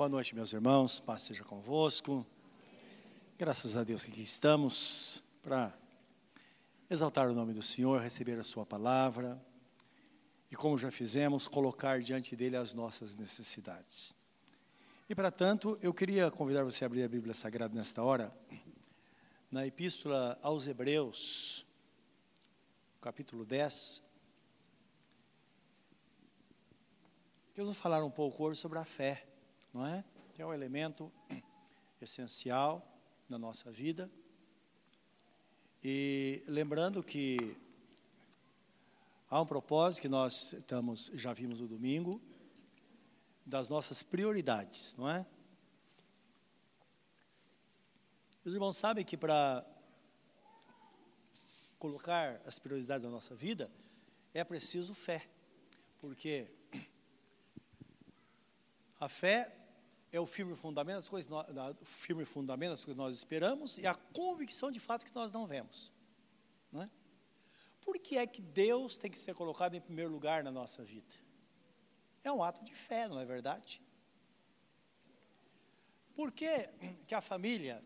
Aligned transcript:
Boa 0.00 0.08
noite, 0.08 0.34
meus 0.34 0.50
irmãos. 0.50 0.98
Paz 0.98 1.20
seja 1.20 1.44
convosco. 1.44 2.26
Graças 3.36 3.76
a 3.76 3.84
Deus 3.84 4.02
que 4.02 4.10
aqui 4.10 4.22
estamos 4.22 5.22
para 5.42 5.78
exaltar 6.88 7.28
o 7.28 7.34
nome 7.34 7.52
do 7.52 7.60
Senhor, 7.60 8.00
receber 8.00 8.38
a 8.38 8.42
Sua 8.42 8.64
palavra 8.64 9.38
e, 10.50 10.56
como 10.56 10.78
já 10.78 10.90
fizemos, 10.90 11.46
colocar 11.46 12.00
diante 12.00 12.34
dele 12.34 12.56
as 12.56 12.72
nossas 12.72 13.14
necessidades. 13.14 14.14
E, 15.06 15.14
para 15.14 15.30
tanto, 15.30 15.78
eu 15.82 15.92
queria 15.92 16.30
convidar 16.30 16.64
você 16.64 16.82
a 16.82 16.86
abrir 16.86 17.02
a 17.02 17.08
Bíblia 17.08 17.34
Sagrada 17.34 17.74
nesta 17.74 18.02
hora, 18.02 18.34
na 19.50 19.66
Epístola 19.66 20.38
aos 20.40 20.66
Hebreus, 20.66 21.66
capítulo 23.02 23.44
10. 23.44 24.02
Que 27.52 27.60
eu 27.60 27.66
vou 27.66 27.74
falar 27.74 28.02
um 28.02 28.10
pouco 28.10 28.44
hoje 28.44 28.58
sobre 28.58 28.78
a 28.78 28.84
fé 28.86 29.26
não 29.72 29.86
é? 29.86 30.04
Que 30.34 30.42
é 30.42 30.46
um 30.46 30.52
elemento 30.52 31.12
essencial 32.00 32.86
na 33.28 33.38
nossa 33.38 33.70
vida. 33.70 34.10
E 35.82 36.42
lembrando 36.46 37.02
que 37.02 37.56
há 39.28 39.40
um 39.40 39.46
propósito 39.46 40.02
que 40.02 40.08
nós 40.08 40.52
estamos, 40.52 41.10
já 41.14 41.32
vimos 41.32 41.60
no 41.60 41.68
domingo, 41.68 42.20
das 43.46 43.68
nossas 43.68 44.02
prioridades, 44.02 44.94
não 44.96 45.08
é? 45.08 45.26
Os 48.44 48.54
irmãos 48.54 48.76
sabem 48.76 49.04
que 49.04 49.16
para 49.16 49.66
colocar 51.78 52.40
as 52.46 52.58
prioridades 52.58 53.02
da 53.02 53.10
nossa 53.10 53.34
vida 53.34 53.70
é 54.34 54.44
preciso 54.44 54.94
fé, 54.94 55.26
porque 55.98 56.50
a 59.00 59.08
fé 59.08 59.59
é 60.12 60.18
o 60.18 60.26
firme 60.26 60.56
fundamento 60.56 60.96
das 60.96 61.08
coisas, 61.08 61.30
o 61.80 61.84
firme 61.84 62.24
fundamento 62.24 62.70
das 62.70 62.84
coisas 62.84 62.96
que 62.96 63.04
nós 63.04 63.16
esperamos 63.16 63.78
e 63.78 63.86
a 63.86 63.94
convicção 63.94 64.70
de 64.70 64.80
fato 64.80 65.06
que 65.06 65.14
nós 65.14 65.32
não 65.32 65.46
vemos. 65.46 65.92
Não 66.72 66.82
é? 66.82 66.90
Por 67.80 67.98
que 67.98 68.18
é 68.18 68.26
que 68.26 68.42
Deus 68.42 68.98
tem 68.98 69.10
que 69.10 69.18
ser 69.18 69.34
colocado 69.34 69.74
em 69.74 69.80
primeiro 69.80 70.10
lugar 70.10 70.42
na 70.42 70.50
nossa 70.50 70.82
vida? 70.82 71.14
É 72.22 72.30
um 72.30 72.42
ato 72.42 72.62
de 72.64 72.74
fé, 72.74 73.08
não 73.08 73.18
é 73.18 73.24
verdade? 73.24 73.80
Por 76.14 76.32
que, 76.32 76.68
que 77.06 77.14
a 77.14 77.20
família 77.20 77.82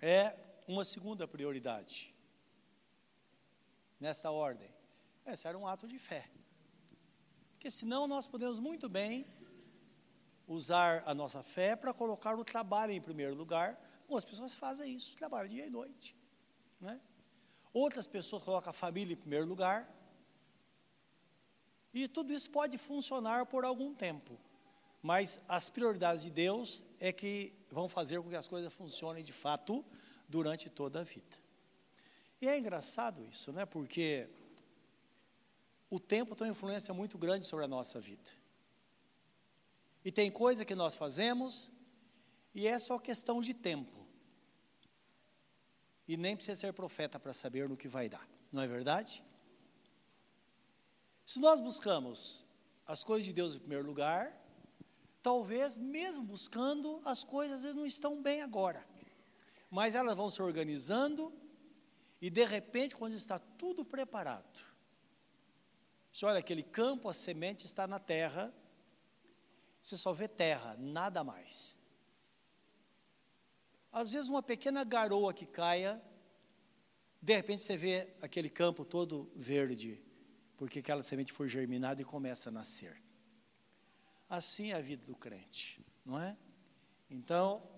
é 0.00 0.36
uma 0.68 0.84
segunda 0.84 1.26
prioridade? 1.26 2.14
Nessa 3.98 4.30
ordem. 4.30 4.70
Esse 5.24 5.46
era 5.48 5.56
um 5.56 5.66
ato 5.66 5.86
de 5.86 5.98
fé. 5.98 6.28
Porque 7.52 7.70
senão 7.70 8.06
nós 8.06 8.26
podemos 8.26 8.58
muito 8.58 8.88
bem 8.88 9.26
usar 10.52 11.02
a 11.06 11.14
nossa 11.14 11.42
fé 11.42 11.74
para 11.74 11.92
colocar 11.92 12.38
o 12.38 12.44
trabalho 12.44 12.92
em 12.92 13.00
primeiro 13.00 13.34
lugar. 13.34 13.78
Algumas 14.02 14.24
pessoas 14.24 14.54
fazem 14.54 14.94
isso, 14.94 15.16
trabalham 15.16 15.48
dia 15.48 15.66
e 15.66 15.70
noite. 15.70 16.16
Né? 16.80 17.00
Outras 17.72 18.06
pessoas 18.06 18.42
colocam 18.42 18.70
a 18.70 18.72
família 18.72 19.14
em 19.14 19.16
primeiro 19.16 19.46
lugar. 19.46 19.88
E 21.94 22.08
tudo 22.08 22.32
isso 22.32 22.50
pode 22.50 22.78
funcionar 22.78 23.46
por 23.46 23.64
algum 23.64 23.94
tempo. 23.94 24.38
Mas 25.02 25.40
as 25.48 25.68
prioridades 25.68 26.22
de 26.24 26.30
Deus 26.30 26.84
é 27.00 27.12
que 27.12 27.52
vão 27.70 27.88
fazer 27.88 28.20
com 28.22 28.28
que 28.28 28.36
as 28.36 28.48
coisas 28.48 28.72
funcionem 28.72 29.24
de 29.24 29.32
fato 29.32 29.84
durante 30.28 30.70
toda 30.70 31.00
a 31.00 31.02
vida. 31.02 31.36
E 32.40 32.48
é 32.48 32.58
engraçado 32.58 33.24
isso, 33.24 33.52
né? 33.52 33.64
Porque 33.66 34.28
o 35.90 35.98
tempo 35.98 36.34
tem 36.34 36.46
uma 36.46 36.52
influência 36.52 36.94
muito 36.94 37.18
grande 37.18 37.46
sobre 37.46 37.64
a 37.64 37.68
nossa 37.68 38.00
vida. 38.00 38.41
E 40.04 40.10
tem 40.10 40.30
coisa 40.30 40.64
que 40.64 40.74
nós 40.74 40.94
fazemos 40.94 41.70
e 42.54 42.66
é 42.66 42.78
só 42.78 42.98
questão 42.98 43.40
de 43.40 43.54
tempo. 43.54 44.06
E 46.06 46.16
nem 46.16 46.34
precisa 46.34 46.60
ser 46.60 46.72
profeta 46.72 47.18
para 47.18 47.32
saber 47.32 47.68
no 47.68 47.76
que 47.76 47.88
vai 47.88 48.08
dar, 48.08 48.28
não 48.50 48.62
é 48.62 48.66
verdade? 48.66 49.24
Se 51.24 51.40
nós 51.40 51.60
buscamos 51.60 52.44
as 52.86 53.04
coisas 53.04 53.24
de 53.24 53.32
Deus 53.32 53.54
em 53.54 53.60
primeiro 53.60 53.86
lugar, 53.86 54.36
talvez 55.22 55.78
mesmo 55.78 56.22
buscando, 56.22 57.00
as 57.04 57.22
coisas 57.22 57.62
não 57.74 57.86
estão 57.86 58.20
bem 58.20 58.42
agora. 58.42 58.84
Mas 59.70 59.94
elas 59.94 60.14
vão 60.14 60.28
se 60.28 60.42
organizando 60.42 61.32
e 62.20 62.28
de 62.28 62.44
repente, 62.44 62.94
quando 62.94 63.14
está 63.14 63.38
tudo 63.38 63.84
preparado, 63.84 64.60
você 66.12 66.26
olha 66.26 66.40
aquele 66.40 66.62
campo, 66.62 67.08
a 67.08 67.14
semente 67.14 67.64
está 67.64 67.86
na 67.86 67.98
terra, 67.98 68.52
você 69.82 69.96
só 69.96 70.12
vê 70.12 70.28
terra, 70.28 70.76
nada 70.78 71.24
mais. 71.24 71.76
Às 73.90 74.12
vezes 74.12 74.30
uma 74.30 74.42
pequena 74.42 74.84
garoa 74.84 75.34
que 75.34 75.44
caia, 75.44 76.00
de 77.20 77.34
repente 77.34 77.64
você 77.64 77.76
vê 77.76 78.14
aquele 78.22 78.48
campo 78.48 78.84
todo 78.84 79.30
verde, 79.34 80.00
porque 80.56 80.78
aquela 80.78 81.02
semente 81.02 81.32
foi 81.32 81.48
germinada 81.48 82.00
e 82.00 82.04
começa 82.04 82.48
a 82.48 82.52
nascer. 82.52 83.02
Assim 84.28 84.70
é 84.70 84.76
a 84.76 84.80
vida 84.80 85.04
do 85.04 85.16
crente, 85.16 85.84
não 86.06 86.18
é? 86.18 86.36
Então, 87.10 87.68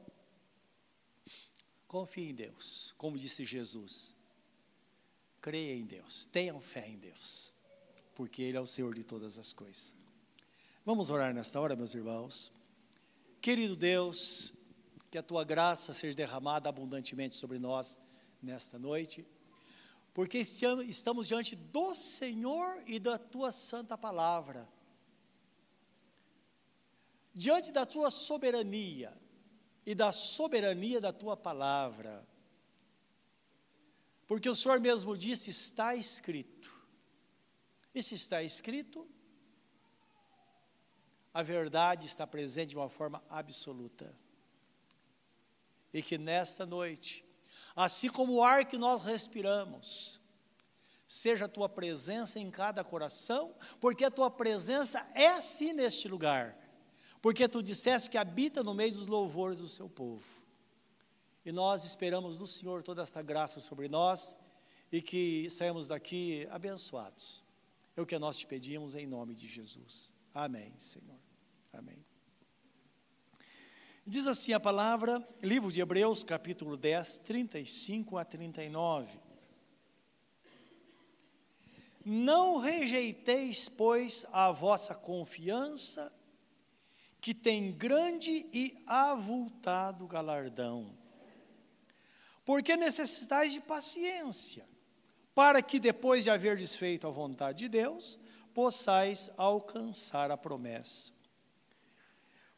confie 1.89 2.31
em 2.31 2.35
Deus, 2.35 2.95
como 2.99 3.19
disse 3.19 3.45
Jesus. 3.45 4.15
Creia 5.41 5.75
em 5.75 5.85
Deus, 5.85 6.27
tenham 6.27 6.61
fé 6.61 6.89
em 6.89 6.99
Deus, 6.99 7.53
porque 8.15 8.43
Ele 8.43 8.57
é 8.57 8.61
o 8.61 8.67
Senhor 8.67 8.95
de 8.95 9.03
todas 9.03 9.37
as 9.37 9.53
coisas. 9.53 10.04
Vamos 10.87 11.09
orar 11.09 11.33
nesta 11.33 11.59
hora, 11.59 11.75
meus 11.75 11.95
irmãos. 11.95 12.53
Querido 13.41 13.75
Deus, 13.75 14.53
que 15.11 15.17
a 15.17 15.23
tua 15.23 15.43
graça 15.43 15.95
seja 15.95 16.15
derramada 16.15 16.69
abundantemente 16.69 17.37
sobre 17.37 17.59
nós 17.59 18.03
nesta 18.43 18.79
noite, 18.79 19.27
porque 20.13 20.37
estamos 20.37 21.27
diante 21.27 21.57
do 21.57 21.95
Senhor 21.95 22.83
e 22.87 22.99
da 22.99 23.17
tua 23.17 23.51
santa 23.51 23.97
palavra. 23.97 24.69
Diante 27.33 27.73
da 27.73 27.87
tua 27.87 28.11
soberania 28.11 29.19
e 29.87 29.95
da 29.95 30.13
soberania 30.13 31.01
da 31.01 31.15
tua 31.15 31.35
palavra. 31.35 32.29
Porque 34.27 34.51
o 34.51 34.55
Senhor 34.55 34.79
mesmo 34.81 35.17
disse: 35.17 35.49
está 35.49 35.97
escrito. 35.97 36.71
E 37.95 38.03
se 38.03 38.15
está 38.17 38.43
escrito, 38.43 39.09
a 41.35 41.43
verdade 41.43 42.07
está 42.07 42.25
presente 42.25 42.71
de 42.71 42.77
uma 42.77 42.89
forma 42.89 43.21
absoluta. 43.29 44.15
E 45.93 46.01
que 46.01 46.17
nesta 46.17 46.65
noite, 46.65 47.25
assim 47.75 48.09
como 48.09 48.35
o 48.35 48.45
ar 48.45 48.65
que 48.65 48.79
nós 48.79 49.05
respiramos, 49.05 50.21
seja 51.09 51.47
a 51.47 51.49
tua 51.49 51.69
presença 51.69 52.39
em 52.39 52.51
cada 52.53 52.85
coração, 52.85 53.53
porque 53.81 54.05
a 54.05 54.11
tua 54.13 54.31
presença 54.31 55.05
é 55.13 55.27
assim 55.27 55.73
neste 55.73 56.07
lugar, 56.07 56.57
porque 57.21 57.49
tu 57.49 57.61
disseste 57.61 58.09
que 58.09 58.17
habita 58.17 58.63
no 58.63 58.73
meio 58.73 58.93
dos 58.93 59.09
louvores 59.09 59.59
do 59.59 59.69
seu 59.69 59.89
povo. 59.89 60.43
E 61.45 61.51
nós 61.51 61.85
esperamos 61.85 62.39
do 62.39 62.47
Senhor 62.47 62.83
toda 62.83 63.03
esta 63.03 63.21
graça 63.21 63.59
sobre 63.59 63.89
nós 63.89 64.37
e 64.91 65.03
que 65.03 65.51
saímos 65.51 65.89
daqui 65.89 66.47
abençoados. 66.51 67.43
É 67.97 68.01
o 68.01 68.07
que 68.07 68.19
nós 68.19 68.39
te 68.39 68.47
pedimos 68.47 68.95
em 68.95 69.07
nome 69.07 69.35
de 69.35 69.47
Jesus. 69.47 70.14
Amém, 70.35 70.75
Senhor. 70.79 71.21
Amém. 71.73 72.05
Diz 74.05 74.27
assim 74.27 74.53
a 74.53 74.59
palavra, 74.59 75.27
livro 75.41 75.71
de 75.71 75.81
Hebreus, 75.81 76.25
capítulo 76.25 76.77
10, 76.77 77.19
35 77.19 78.19
a 78.19 78.25
39. 78.25 79.17
Não 82.05 82.59
rejeiteis, 82.59 83.69
pois, 83.69 84.27
a 84.33 84.51
vossa 84.51 84.93
confiança, 84.93 86.13
que 87.21 87.33
tem 87.33 87.73
grande 87.73 88.47
e 88.53 88.77
avultado 88.87 90.07
galardão. 90.07 90.99
Porque 92.45 92.77
necessitais 92.77 93.53
de 93.53 93.61
paciência, 93.61 94.69
para 95.33 95.63
que 95.63 95.79
depois 95.79 96.25
de 96.25 96.31
haver 96.31 96.57
desfeito 96.57 97.07
a 97.07 97.11
vontade 97.11 97.61
de 97.61 97.69
Deus, 97.69 98.19
possais 98.55 99.31
alcançar 99.37 100.31
a 100.31 100.37
promessa. 100.37 101.13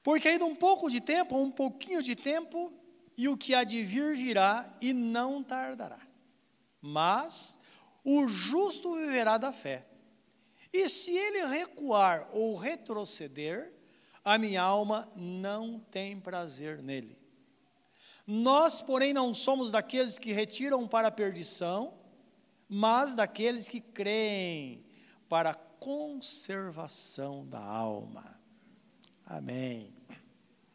Porque 0.03 0.29
ainda 0.29 0.45
um 0.45 0.55
pouco 0.55 0.89
de 0.89 1.01
tempo, 1.01 1.37
um 1.37 1.51
pouquinho 1.51 2.01
de 2.01 2.15
tempo, 2.15 2.73
e 3.17 3.29
o 3.29 3.37
que 3.37 3.55
há 3.55 3.65
de 3.65 3.83
vir 3.83 4.15
virá 4.15 4.73
e 4.81 4.93
não 4.93 5.43
tardará. 5.43 5.99
Mas 6.81 7.59
o 8.05 8.29
justo 8.29 8.95
viverá 8.95 9.39
da 9.39 9.53
fé. 9.53 9.87
E 10.73 10.89
se 10.89 11.11
ele 11.11 11.45
recuar 11.47 12.29
ou 12.33 12.55
retroceder, 12.55 13.73
a 14.23 14.37
minha 14.39 14.63
alma 14.63 15.11
não 15.17 15.81
tem 15.91 16.21
prazer 16.21 16.83
nele. 16.83 17.17
Nós, 18.27 18.83
porém, 18.83 19.13
não 19.13 19.33
somos 19.33 19.71
daqueles 19.71 20.19
que 20.19 20.33
retiram 20.33 20.87
para 20.87 21.09
a 21.09 21.13
perdição, 21.13 21.95
mas 22.69 23.15
daqueles 23.15 23.69
que 23.69 23.81
creem 23.81 24.85
para 25.29 25.55
conservação 25.79 27.47
da 27.47 27.61
alma. 27.61 28.41
Amém. 29.25 29.95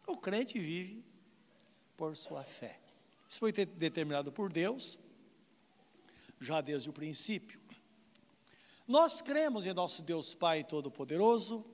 O 0.08 0.18
crente 0.18 0.60
vive 0.60 1.04
por 1.96 2.18
sua 2.18 2.44
fé. 2.44 2.80
Isso 3.30 3.40
foi 3.40 3.52
determinado 3.52 4.32
por 4.32 4.52
Deus, 4.52 5.00
já 6.40 6.60
desde 6.60 6.90
o 6.90 6.94
princípio. 6.94 7.62
Nós 8.88 9.22
cremos 9.22 9.66
em 9.66 9.74
nosso 9.74 10.02
Deus 10.02 10.34
Pai 10.34 10.64
Todo-Poderoso, 10.64 11.66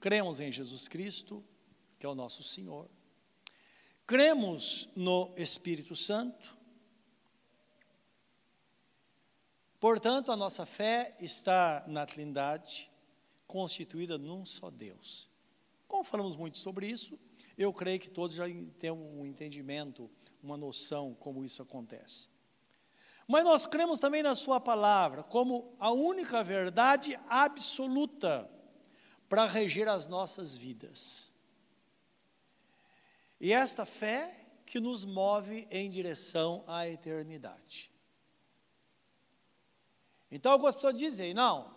cremos 0.00 0.40
em 0.40 0.50
Jesus 0.50 0.88
Cristo, 0.88 1.44
que 1.98 2.06
é 2.06 2.08
o 2.08 2.14
nosso 2.14 2.42
Senhor, 2.42 2.90
cremos 4.06 4.88
no 4.96 5.32
Espírito 5.36 5.94
Santo, 5.94 6.56
portanto, 9.84 10.32
a 10.32 10.36
nossa 10.36 10.64
fé 10.64 11.14
está 11.20 11.84
na 11.86 12.06
Trindade, 12.06 12.90
constituída 13.46 14.16
num 14.16 14.46
só 14.46 14.70
Deus. 14.70 15.28
Como 15.86 16.02
falamos 16.02 16.36
muito 16.36 16.56
sobre 16.56 16.86
isso, 16.86 17.18
eu 17.58 17.70
creio 17.70 18.00
que 18.00 18.08
todos 18.10 18.34
já 18.34 18.46
têm 18.78 18.90
um 18.90 19.26
entendimento, 19.26 20.10
uma 20.42 20.56
noção 20.56 21.12
como 21.12 21.44
isso 21.44 21.60
acontece. 21.60 22.30
Mas 23.28 23.44
nós 23.44 23.66
cremos 23.66 24.00
também 24.00 24.22
na 24.22 24.34
Sua 24.34 24.58
palavra 24.58 25.22
como 25.22 25.76
a 25.78 25.90
única 25.90 26.42
verdade 26.42 27.20
absoluta 27.28 28.50
para 29.28 29.44
reger 29.44 29.86
as 29.86 30.08
nossas 30.08 30.56
vidas. 30.56 31.30
E 33.38 33.52
esta 33.52 33.84
fé 33.84 34.46
que 34.64 34.80
nos 34.80 35.04
move 35.04 35.68
em 35.70 35.90
direção 35.90 36.64
à 36.66 36.88
eternidade. 36.88 37.92
Então 40.34 40.50
algumas 40.50 40.74
pessoas 40.74 40.94
dizem: 40.94 41.32
não, 41.32 41.72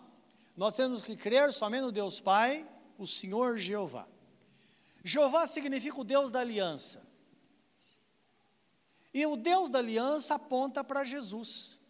nós 0.56 0.74
temos 0.74 1.04
que 1.04 1.16
crer 1.16 1.52
somente 1.52 1.82
no 1.82 1.92
Deus 1.92 2.20
Pai, 2.20 2.68
o 2.98 3.06
Senhor 3.06 3.56
Jeová. 3.56 4.06
Jeová 5.04 5.46
significa 5.46 6.00
o 6.00 6.04
Deus 6.04 6.32
da 6.32 6.40
aliança. 6.40 7.06
E 9.14 9.24
o 9.24 9.36
Deus 9.36 9.70
da 9.70 9.78
aliança 9.78 10.34
aponta 10.34 10.82
para 10.82 11.04
Jesus. 11.04 11.80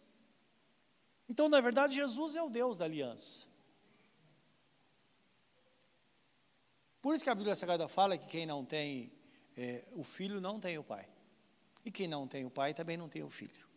Então, 1.27 1.49
na 1.49 1.59
verdade, 1.59 1.95
Jesus 1.95 2.35
é 2.35 2.43
o 2.43 2.49
Deus 2.49 2.77
da 2.77 2.85
aliança. 2.85 3.47
Por 7.01 7.15
isso 7.15 7.23
que 7.23 7.29
a 7.31 7.35
Bíblia 7.35 7.55
Sagrada 7.55 7.87
fala 7.87 8.15
que 8.15 8.27
quem 8.27 8.45
não 8.45 8.63
tem 8.63 9.11
é, 9.57 9.85
o 9.93 10.03
filho 10.03 10.39
não 10.39 10.59
tem 10.59 10.77
o 10.77 10.83
pai. 10.83 11.07
E 11.83 11.91
quem 11.91 12.07
não 12.07 12.27
tem 12.27 12.45
o 12.45 12.51
pai 12.51 12.75
também 12.75 12.95
não 12.95 13.09
tem 13.09 13.23
o 13.23 13.29
filho. 13.29 13.68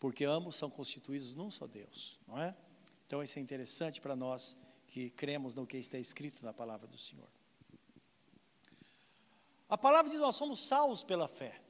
Porque 0.00 0.24
ambos 0.24 0.56
são 0.56 0.70
constituídos 0.70 1.34
num 1.34 1.50
só 1.50 1.66
Deus, 1.66 2.18
não 2.26 2.40
é? 2.40 2.56
Então 3.06 3.22
isso 3.22 3.38
é 3.38 3.42
interessante 3.42 4.00
para 4.00 4.16
nós 4.16 4.56
que 4.88 5.10
cremos 5.10 5.54
no 5.54 5.66
que 5.66 5.76
está 5.76 5.98
escrito 5.98 6.44
na 6.44 6.52
palavra 6.52 6.86
do 6.88 6.98
Senhor. 6.98 7.28
A 9.68 9.78
palavra 9.78 10.10
diz: 10.10 10.18
nós 10.18 10.34
somos 10.34 10.58
salvos 10.58 11.04
pela 11.04 11.28
fé. 11.28 11.60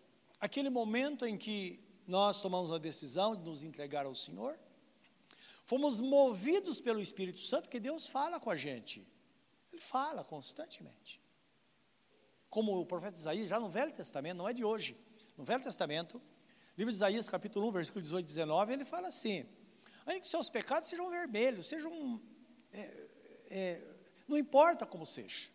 Aquele 0.40 0.70
momento 0.70 1.26
em 1.26 1.36
que 1.36 1.84
nós 2.06 2.40
tomamos 2.40 2.72
a 2.72 2.78
decisão 2.78 3.36
de 3.36 3.42
nos 3.42 3.62
entregar 3.62 4.06
ao 4.06 4.14
Senhor, 4.14 4.58
fomos 5.64 6.00
movidos 6.00 6.80
pelo 6.80 7.00
Espírito 7.00 7.40
Santo, 7.40 7.68
que 7.68 7.78
Deus 7.78 8.06
fala 8.06 8.40
com 8.40 8.50
a 8.50 8.56
gente. 8.56 9.06
Ele 9.72 9.82
fala 9.82 10.24
constantemente. 10.24 11.20
Como 12.48 12.80
o 12.80 12.86
profeta 12.86 13.18
Isaías, 13.18 13.48
já 13.48 13.60
no 13.60 13.68
Velho 13.68 13.92
Testamento, 13.92 14.38
não 14.38 14.48
é 14.48 14.52
de 14.52 14.64
hoje. 14.64 14.96
No 15.36 15.44
Velho 15.44 15.62
Testamento, 15.62 16.20
livro 16.80 16.90
de 16.90 16.96
Isaías, 16.96 17.28
capítulo 17.28 17.68
1, 17.68 17.72
versículo 17.72 18.02
18 18.02 18.24
e 18.24 18.26
19, 18.26 18.72
ele 18.72 18.84
fala 18.86 19.08
assim: 19.08 19.46
ainda 20.06 20.20
que 20.20 20.26
seus 20.26 20.48
pecados 20.48 20.88
sejam 20.88 21.10
vermelhos, 21.10 21.68
sejam. 21.68 22.20
É, 22.72 23.08
é, 23.50 23.82
não 24.26 24.38
importa 24.38 24.86
como 24.86 25.04
seja. 25.04 25.50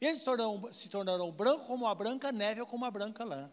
Eles 0.00 0.18
se 0.18 0.24
tornarão, 0.24 0.72
se 0.72 0.88
tornarão 0.88 1.30
branco 1.30 1.66
como 1.66 1.86
a 1.86 1.94
branca 1.94 2.32
neve 2.32 2.60
ou 2.60 2.66
como 2.66 2.86
a 2.86 2.90
branca 2.90 3.22
lã. 3.22 3.50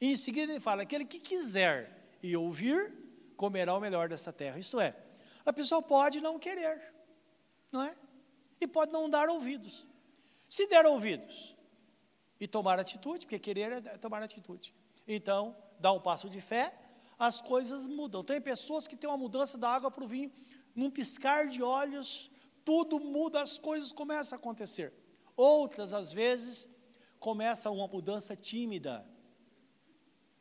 E 0.00 0.10
em 0.10 0.16
seguida 0.16 0.50
ele 0.52 0.60
fala: 0.60 0.82
aquele 0.82 1.04
que 1.04 1.20
quiser 1.20 2.16
e 2.20 2.36
ouvir, 2.36 2.92
comerá 3.36 3.72
o 3.74 3.80
melhor 3.80 4.08
desta 4.08 4.32
terra. 4.32 4.58
Isto 4.58 4.80
é, 4.80 4.96
a 5.44 5.52
pessoa 5.52 5.80
pode 5.80 6.20
não 6.20 6.40
querer, 6.40 6.92
não 7.70 7.84
é? 7.84 7.96
E 8.60 8.66
pode 8.66 8.90
não 8.90 9.08
dar 9.08 9.28
ouvidos. 9.28 9.86
Se 10.48 10.66
der 10.66 10.84
ouvidos 10.86 11.54
e 12.40 12.48
tomar 12.48 12.80
atitude, 12.80 13.26
porque 13.26 13.38
querer 13.38 13.72
é 13.72 13.80
tomar 13.96 14.24
atitude. 14.24 14.74
Então, 15.06 15.56
dá 15.78 15.92
um 15.92 16.00
passo 16.00 16.28
de 16.28 16.40
fé, 16.40 16.76
as 17.18 17.40
coisas 17.40 17.86
mudam. 17.86 18.24
Tem 18.24 18.40
pessoas 18.40 18.86
que 18.86 18.96
têm 18.96 19.08
uma 19.08 19.16
mudança 19.16 19.56
da 19.56 19.70
água 19.70 19.90
para 19.90 20.04
o 20.04 20.08
vinho, 20.08 20.32
num 20.74 20.90
piscar 20.90 21.48
de 21.48 21.62
olhos, 21.62 22.30
tudo 22.64 22.98
muda, 22.98 23.40
as 23.40 23.58
coisas 23.58 23.92
começam 23.92 24.36
a 24.36 24.40
acontecer. 24.40 24.92
Outras, 25.36 25.92
às 25.92 26.12
vezes, 26.12 26.68
começa 27.18 27.70
uma 27.70 27.86
mudança 27.86 28.36
tímida, 28.36 29.06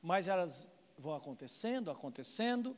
mas 0.02 0.28
elas 0.28 0.68
vão 0.98 1.14
acontecendo, 1.14 1.92
acontecendo. 1.92 2.76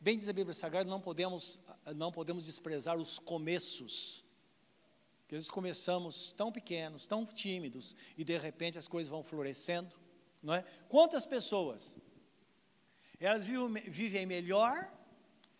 Bem 0.00 0.18
diz 0.18 0.28
a 0.28 0.32
Bíblia 0.32 0.54
Sagrada, 0.54 0.90
não 0.90 1.00
podemos, 1.00 1.58
não 1.94 2.10
podemos 2.10 2.44
desprezar 2.44 2.98
os 2.98 3.18
começos. 3.18 4.24
Porque 5.20 5.36
às 5.36 5.42
vezes 5.42 5.50
começamos 5.50 6.32
tão 6.32 6.50
pequenos, 6.50 7.06
tão 7.06 7.24
tímidos, 7.24 7.94
e 8.18 8.24
de 8.24 8.36
repente 8.36 8.78
as 8.78 8.88
coisas 8.88 9.10
vão 9.10 9.22
florescendo, 9.22 9.94
não 10.42 10.54
é? 10.54 10.64
Quantas 10.88 11.24
pessoas, 11.24 11.96
elas 13.20 13.46
vivem, 13.46 14.26
melhor 14.26 14.92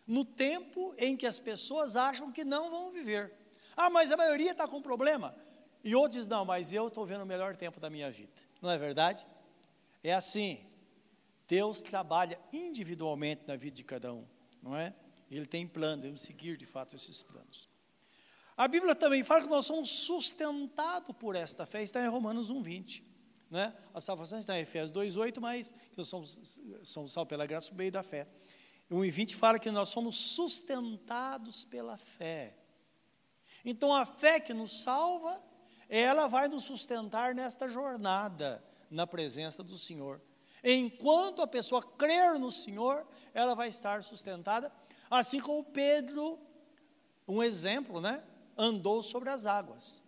no 0.06 0.25
tempo 0.25 0.94
em 0.99 1.17
que 1.17 1.26
as 1.26 1.38
pessoas 1.38 1.94
acham 1.94 2.32
que 2.32 2.44
não 2.44 2.70
vão 2.70 2.90
viver. 2.90 3.32
Ah, 3.76 3.88
mas 3.88 4.11
a 4.11 4.17
maioria 4.17 4.50
está 4.50 4.67
com 4.67 4.82
problema. 4.82 5.34
E 5.84 5.94
outros 5.94 6.29
não, 6.29 6.44
mas 6.44 6.73
eu 6.73 6.88
estou 6.88 7.06
vendo 7.06 7.23
o 7.23 7.26
melhor 7.26 7.56
tempo 7.56 7.79
da 7.79 7.88
minha 7.88 8.11
vida. 8.11 8.32
Não 8.61 8.70
é 8.70 8.76
verdade? 8.76 9.26
É 10.02 10.12
assim. 10.12 10.64
Deus 11.46 11.82
trabalha 11.82 12.40
individualmente 12.52 13.43
na 13.46 13.56
vida 13.56 13.76
de 13.76 13.84
cada 13.84 14.12
um, 14.12 14.26
não 14.62 14.76
é? 14.76 14.94
Ele 15.31 15.46
tem 15.46 15.67
planos, 15.67 16.00
devemos 16.00 16.23
seguir 16.23 16.56
de 16.56 16.67
fato 16.67 16.96
esses 16.96 17.23
planos. 17.23 17.69
A 18.56 18.69
Bíblia 18.69 18.94
também 18.94 19.23
fala 19.23 19.43
que 19.43 19.49
nós 19.49 19.67
somos 19.67 19.90
sustentados 19.90 21.14
por 21.17 21.37
esta 21.37 21.67
fé, 21.67 21.82
está 21.82 22.05
em 22.05 22.08
Romanos 22.08 22.50
1,20. 22.50 23.02
Né? 23.53 23.71
A 23.93 24.01
salvação 24.01 24.39
está 24.39 24.59
em 24.59 24.63
Efésios 24.63 24.91
2,8, 24.93 25.39
mas 25.39 25.75
nós 25.95 26.09
somos, 26.09 26.59
somos 26.85 27.13
salvos 27.13 27.29
pela 27.29 27.45
graça 27.45 27.69
por 27.69 27.77
meio 27.77 27.93
da 27.93 28.03
fé. 28.03 28.27
1,20 28.91 29.35
fala 29.35 29.59
que 29.59 29.71
nós 29.71 29.91
somos 29.91 30.17
sustentados 30.17 31.63
pela 31.63 31.99
fé. 31.99 32.57
Então 33.63 33.94
a 33.94 34.06
fé 34.06 34.41
que 34.41 34.55
nos 34.55 34.82
salva 34.82 35.39
ela 35.87 36.29
vai 36.29 36.49
nos 36.49 36.65
sustentar 36.65 37.35
nesta 37.35 37.69
jornada 37.69 38.65
na 38.91 39.06
presença 39.06 39.63
do 39.63 39.77
Senhor. 39.77 40.19
Enquanto 40.65 41.43
a 41.43 41.47
pessoa 41.47 41.82
crer 41.82 42.39
no 42.39 42.51
Senhor, 42.51 43.06
ela 43.35 43.55
vai 43.55 43.69
estar 43.69 44.03
sustentada, 44.03 44.73
assim 45.11 45.39
como 45.39 45.63
Pedro, 45.63 46.39
um 47.29 47.43
exemplo, 47.43 48.01
né? 48.01 48.25
Andou 48.56 49.03
sobre 49.03 49.29
as 49.29 49.44
águas. 49.44 50.03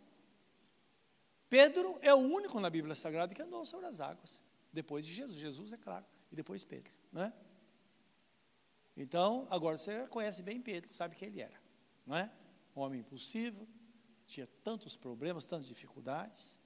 Pedro 1.55 1.97
é 2.03 2.13
o 2.13 2.19
único 2.19 2.59
na 2.59 2.69
Bíblia 2.69 2.97
Sagrada 2.97 3.33
que 3.33 3.41
andou 3.41 3.65
sobre 3.65 3.87
as 3.87 4.01
águas, 4.01 4.41
depois 4.73 5.07
de 5.07 5.13
Jesus. 5.13 5.39
Jesus, 5.39 5.73
é 5.73 5.77
claro, 5.77 6.05
e 6.33 6.35
depois 6.35 6.65
Pedro, 6.65 6.93
né? 7.13 7.33
Então, 8.97 9.47
agora 9.49 9.77
você 9.77 10.05
conhece 10.09 10.43
bem 10.43 10.61
Pedro, 10.61 10.93
sabe 10.93 11.15
quem 11.15 11.29
ele 11.29 11.41
era, 11.41 11.55
não 12.05 12.17
é? 12.17 12.29
Um 12.75 12.81
homem 12.81 12.99
impulsivo, 12.99 13.69
tinha 14.27 14.49
tantos 14.65 14.97
problemas, 14.97 15.47
tantas 15.47 15.69
dificuldades. 15.69 16.59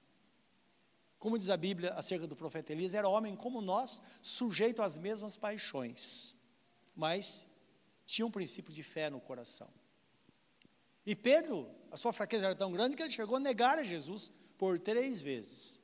Como 1.19 1.37
diz 1.37 1.51
a 1.51 1.57
Bíblia 1.57 1.93
acerca 1.93 2.25
do 2.25 2.35
profeta 2.35 2.71
Elias, 2.73 2.95
era 2.95 3.07
homem 3.07 3.35
como 3.35 3.61
nós, 3.61 4.01
sujeito 4.23 4.81
às 4.81 4.97
mesmas 4.97 5.37
paixões, 5.37 6.35
mas 6.95 7.45
tinha 8.07 8.25
um 8.25 8.31
princípio 8.31 8.73
de 8.73 8.81
fé 8.81 9.07
no 9.11 9.21
coração. 9.21 9.69
E 11.05 11.15
Pedro, 11.15 11.69
a 11.91 11.95
sua 11.95 12.11
fraqueza 12.11 12.47
era 12.47 12.55
tão 12.55 12.71
grande 12.71 12.95
que 12.95 13.03
ele 13.03 13.11
chegou 13.11 13.37
a 13.37 13.39
negar 13.39 13.77
a 13.77 13.83
Jesus 13.83 14.33
por 14.59 14.77
três 14.77 15.21
vezes. 15.21 15.79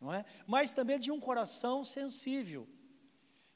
Não 0.00 0.12
é? 0.12 0.24
Mas 0.46 0.72
também 0.72 0.98
tinha 0.98 1.14
um 1.14 1.20
coração 1.20 1.84
sensível. 1.84 2.66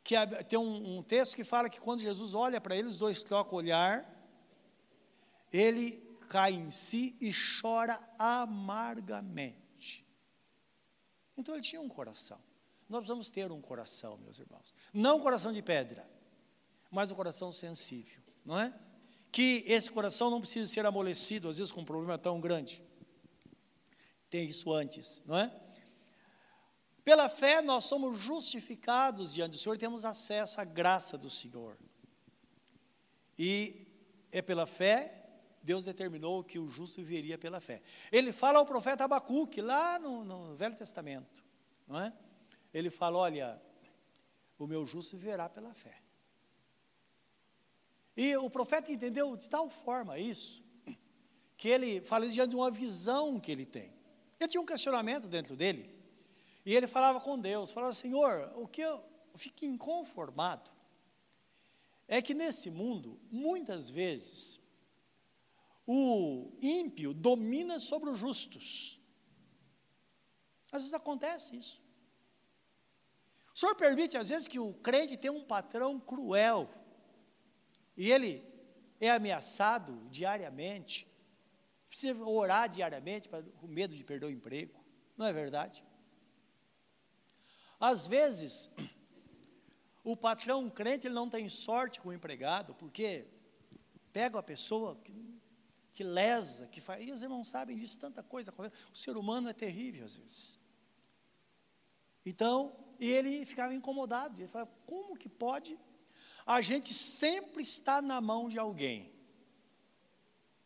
Que 0.05 0.15
tem 0.49 0.57
um, 0.57 0.99
um 0.99 1.03
texto 1.03 1.35
que 1.35 1.43
fala 1.43 1.69
que 1.69 1.81
quando 1.81 2.01
Jesus 2.01 2.35
olha 2.35 2.61
para 2.61 2.77
ele, 2.77 2.87
os 2.87 2.99
dois 2.99 3.21
trocam 3.25 3.59
olhar, 3.59 4.09
ele 5.53 6.01
cai 6.29 6.53
em 6.53 6.71
si 6.71 7.17
e 7.21 7.33
chora 7.33 7.99
amargamente. 8.17 10.07
Então 11.37 11.55
ele 11.55 11.65
tinha 11.65 11.81
um 11.81 11.89
coração. 11.89 12.39
Nós 12.89 13.01
precisamos 13.01 13.31
ter 13.31 13.51
um 13.51 13.61
coração, 13.61 14.17
meus 14.19 14.39
irmãos. 14.39 14.73
Não 14.93 15.17
um 15.17 15.21
coração 15.21 15.53
de 15.53 15.63
pedra, 15.63 16.09
mas 16.91 17.11
um 17.11 17.17
coração 17.17 17.51
sensível, 17.51 18.23
não 18.45 18.61
é? 18.61 18.73
Que 19.33 19.65
esse 19.67 19.91
coração 19.91 20.31
não 20.31 20.41
precisa 20.41 20.71
ser 20.71 20.87
amolecido, 20.87 21.49
às 21.49 21.59
vezes 21.59 21.73
com 21.73 21.81
um 21.81 21.85
problema 21.85 22.17
tão 22.17 22.41
grande. 22.41 22.81
Tem 24.29 24.47
isso 24.47 24.73
antes, 24.73 25.23
não 25.25 25.37
é? 25.37 25.53
Pela 27.05 27.29
fé 27.29 27.63
nós 27.63 27.85
somos 27.85 28.19
justificados 28.19 29.35
diante 29.35 29.53
do 29.53 29.59
Senhor, 29.59 29.79
temos 29.79 30.05
acesso 30.05 30.61
à 30.61 30.65
graça 30.65 31.17
do 31.17 31.31
Senhor. 31.31 31.79
E 33.39 33.87
é 34.33 34.43
pela 34.43 34.67
fé 34.67 35.27
Deus 35.67 35.85
determinou 35.85 36.45
que 36.45 36.61
o 36.61 36.69
justo 36.69 37.03
viveria 37.03 37.37
pela 37.37 37.61
fé. 37.61 37.83
Ele 38.13 38.31
fala 38.33 38.61
ao 38.61 38.65
profeta 38.65 39.03
Abacuque, 39.03 39.61
lá 39.61 39.99
no, 39.99 40.25
no 40.25 40.55
Velho 40.55 40.77
Testamento, 40.77 41.45
não 41.89 41.99
é? 41.99 42.13
Ele 42.73 42.89
fala: 42.89 43.19
Olha, 43.19 43.61
o 44.57 44.65
meu 44.65 44.87
justo 44.87 45.17
viverá 45.17 45.49
pela 45.49 45.75
fé. 45.75 46.01
E 48.17 48.37
o 48.37 48.49
profeta 48.49 48.93
entendeu 48.93 49.37
de 49.37 49.51
tal 49.51 49.69
forma 49.69 50.19
isso, 50.21 50.65
que 51.57 51.69
ele 51.69 52.01
fala 52.01 52.27
isso 52.27 52.35
diante 52.35 52.51
de 52.51 52.57
uma 52.57 52.71
visão 52.71 53.41
que 53.41 53.51
ele 53.51 53.67
tem. 53.67 53.96
Ele 54.39 54.49
tinha 54.49 54.61
um 54.61 54.67
questionamento 54.67 55.27
dentro 55.29 55.57
dele, 55.57 55.95
e 56.65 56.75
ele 56.75 56.87
falava 56.87 57.21
com 57.21 57.39
Deus, 57.39 57.71
falava, 57.71 57.93
Senhor, 57.93 58.53
o 58.57 58.67
que 58.67 58.83
eu 58.83 59.03
fico 59.35 59.65
inconformado 59.65 60.71
é 62.09 62.21
que 62.21 62.35
nesse 62.35 62.71
mundo, 62.71 63.21
muitas 63.31 63.89
vezes, 63.89 64.61
o 65.87 66.57
ímpio 66.61 67.15
domina 67.15 67.79
sobre 67.79 68.11
os 68.11 68.19
justos. 68.19 69.01
Às 70.71 70.83
vezes 70.83 70.95
acontece 70.95 71.57
isso. 71.57 71.83
O 73.55 73.59
Senhor 73.59 73.75
permite, 73.75 74.19
às 74.19 74.29
vezes, 74.29 74.47
que 74.47 74.59
o 74.59 74.75
crente 74.75 75.17
tenha 75.17 75.33
um 75.33 75.45
patrão 75.45 75.99
cruel, 75.99 76.69
e 77.97 78.11
ele 78.11 78.45
é 79.01 79.11
ameaçado 79.11 80.07
diariamente, 80.11 81.09
precisa 81.97 82.23
orar 82.27 82.69
diariamente 82.69 83.27
para, 83.27 83.43
com 83.43 83.67
medo 83.67 83.95
de 83.95 84.05
perder 84.05 84.27
o 84.27 84.31
emprego, 84.31 84.79
não 85.17 85.25
é 85.25 85.33
verdade? 85.33 85.83
Às 87.81 88.07
vezes, 88.07 88.71
o 90.05 90.15
patrão 90.15 90.69
crente 90.69 91.07
ele 91.07 91.15
não 91.15 91.31
tem 91.31 91.49
sorte 91.49 91.99
com 91.99 92.11
o 92.11 92.13
empregado, 92.13 92.75
porque 92.75 93.27
pega 94.13 94.39
a 94.39 94.43
pessoa 94.43 94.97
que, 94.97 95.41
que 95.95 96.05
lesa, 96.05 96.67
que 96.67 96.83
faz. 96.83 97.03
E 97.03 97.11
os 97.11 97.23
irmãos 97.23 97.49
sabem 97.49 97.79
disso, 97.79 97.99
tanta 97.99 98.23
coisa. 98.23 98.53
O 98.93 98.97
ser 98.97 99.17
humano 99.17 99.49
é 99.49 99.55
terrível 99.55 100.05
às 100.05 100.17
vezes. 100.17 100.61
Então, 102.27 102.77
ele 103.01 103.47
ficava 103.47 103.73
incomodado. 103.73 104.39
Ele 104.39 104.49
falava: 104.49 104.71
como 104.85 105.17
que 105.17 105.31
pode? 105.31 105.79
A 106.45 106.61
gente 106.61 106.93
sempre 106.93 107.63
está 107.63 108.03
na 108.03 108.21
mão 108.21 108.49
de 108.49 108.59
alguém. 108.59 109.16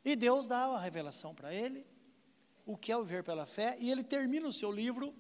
E 0.05 0.17
Deus 0.17 0.47
dá 0.47 0.65
a 0.65 0.81
revelação 0.81 1.35
para 1.35 1.55
ele, 1.55 1.87
o 2.67 2.77
que 2.77 2.93
é 2.93 2.97
o 2.97 3.03
viver 3.03 3.23
pela 3.23 3.47
fé, 3.47 3.77
e 3.81 3.91
ele 3.91 4.03
termina 4.03 4.47
o 4.49 4.53
seu 4.53 4.71
livro 4.71 5.15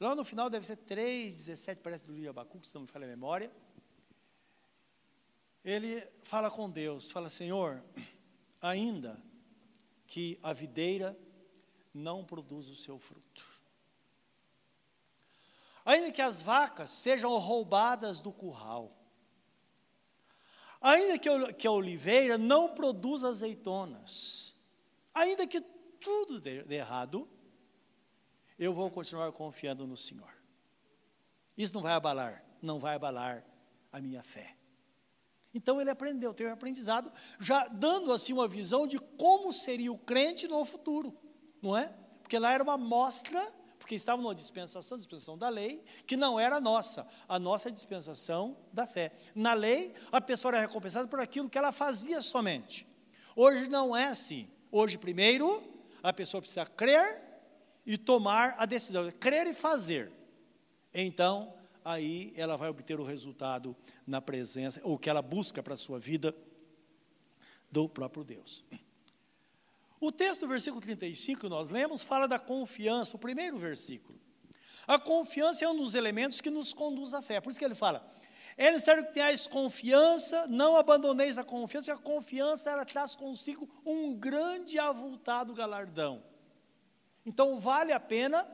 Lá 0.00 0.14
no 0.14 0.24
final 0.24 0.48
deve 0.48 0.64
ser 0.64 0.76
3, 0.76 1.34
17, 1.34 1.82
parece 1.82 2.06
do 2.06 2.12
livro 2.12 2.22
de 2.22 2.28
Abacuque, 2.30 2.66
se 2.66 2.74
não 2.74 2.82
me 2.82 2.88
falha 2.88 3.04
a 3.04 3.10
memória. 3.10 3.52
Ele 5.62 6.02
fala 6.22 6.50
com 6.50 6.70
Deus, 6.70 7.12
fala, 7.12 7.28
Senhor, 7.28 7.84
ainda 8.62 9.22
que 10.06 10.38
a 10.42 10.54
videira 10.54 11.14
não 11.92 12.24
produza 12.24 12.72
o 12.72 12.74
seu 12.74 12.98
fruto. 12.98 13.44
Ainda 15.84 16.10
que 16.10 16.22
as 16.22 16.40
vacas 16.40 16.88
sejam 16.88 17.36
roubadas 17.36 18.22
do 18.22 18.32
curral. 18.32 18.96
Ainda 20.80 21.18
que, 21.18 21.66
a 21.68 21.70
oliveira 21.70 22.38
não 22.38 22.74
produza 22.74 23.28
azeitonas. 23.28 24.54
Ainda 25.12 25.46
que 25.46 25.60
tudo 25.60 26.40
dê, 26.40 26.64
errado, 26.74 27.28
eu 28.58 28.72
vou 28.72 28.90
continuar 28.90 29.30
confiando 29.32 29.86
no 29.86 29.96
Senhor. 29.96 30.32
Isso 31.56 31.74
não 31.74 31.82
vai 31.82 31.92
abalar, 31.92 32.44
não 32.62 32.78
vai 32.78 32.94
abalar 32.94 33.44
a 33.92 34.00
minha 34.00 34.22
fé. 34.22 34.56
Então 35.52 35.80
ele 35.80 35.90
aprendeu, 35.90 36.32
teve 36.32 36.48
um 36.48 36.54
aprendizado, 36.54 37.12
já 37.38 37.66
dando 37.66 38.12
assim 38.12 38.32
uma 38.32 38.48
visão 38.48 38.86
de 38.86 38.98
como 38.98 39.52
seria 39.52 39.92
o 39.92 39.98
crente 39.98 40.46
no 40.48 40.64
futuro, 40.64 41.14
não 41.60 41.76
é? 41.76 41.92
Porque 42.22 42.38
lá 42.38 42.52
era 42.52 42.62
uma 42.62 42.78
mostra, 42.78 43.52
porque 43.90 43.96
estava 43.96 44.22
numa 44.22 44.36
dispensação, 44.36 44.96
dispensação 44.96 45.36
da 45.36 45.48
lei, 45.48 45.82
que 46.06 46.16
não 46.16 46.38
era 46.38 46.60
nossa, 46.60 47.04
a 47.28 47.40
nossa 47.40 47.72
dispensação 47.72 48.56
da 48.72 48.86
fé. 48.86 49.10
Na 49.34 49.52
lei, 49.52 49.92
a 50.12 50.20
pessoa 50.20 50.54
era 50.54 50.60
recompensada 50.60 51.08
por 51.08 51.18
aquilo 51.18 51.50
que 51.50 51.58
ela 51.58 51.72
fazia 51.72 52.22
somente. 52.22 52.86
Hoje 53.34 53.68
não 53.68 53.96
é 53.96 54.06
assim. 54.06 54.48
Hoje, 54.70 54.96
primeiro, 54.96 55.60
a 56.04 56.12
pessoa 56.12 56.40
precisa 56.40 56.64
crer 56.64 57.20
e 57.84 57.98
tomar 57.98 58.54
a 58.58 58.64
decisão, 58.64 59.10
crer 59.18 59.48
e 59.48 59.54
fazer. 59.54 60.12
Então, 60.94 61.52
aí 61.84 62.32
ela 62.36 62.56
vai 62.56 62.70
obter 62.70 63.00
o 63.00 63.02
resultado 63.02 63.74
na 64.06 64.22
presença, 64.22 64.80
ou 64.84 65.00
que 65.00 65.10
ela 65.10 65.20
busca 65.20 65.64
para 65.64 65.74
a 65.74 65.76
sua 65.76 65.98
vida 65.98 66.32
do 67.68 67.88
próprio 67.88 68.22
Deus. 68.22 68.64
O 70.00 70.10
texto 70.10 70.40
do 70.40 70.48
versículo 70.48 70.80
35 70.80 71.42
que 71.42 71.48
nós 71.48 71.68
lemos 71.68 72.02
fala 72.02 72.26
da 72.26 72.38
confiança, 72.38 73.16
o 73.16 73.20
primeiro 73.20 73.58
versículo. 73.58 74.18
A 74.86 74.98
confiança 74.98 75.64
é 75.64 75.68
um 75.68 75.76
dos 75.76 75.94
elementos 75.94 76.40
que 76.40 76.48
nos 76.48 76.72
conduz 76.72 77.12
à 77.12 77.20
fé. 77.20 77.38
Por 77.38 77.50
isso 77.50 77.58
que 77.58 77.64
ele 77.64 77.74
fala: 77.74 78.10
é 78.56 78.72
necessário 78.72 79.04
que 79.06 79.12
tenhais 79.12 79.46
confiança, 79.46 80.46
não 80.46 80.74
abandoneis 80.74 81.36
a 81.36 81.44
confiança, 81.44 81.86
porque 81.94 82.08
a 82.08 82.12
confiança 82.12 82.70
ela 82.70 82.84
traz 82.86 83.14
consigo 83.14 83.68
um 83.84 84.14
grande 84.14 84.78
avultado 84.78 85.52
galardão. 85.52 86.22
Então 87.24 87.58
vale 87.58 87.92
a 87.92 88.00
pena 88.00 88.48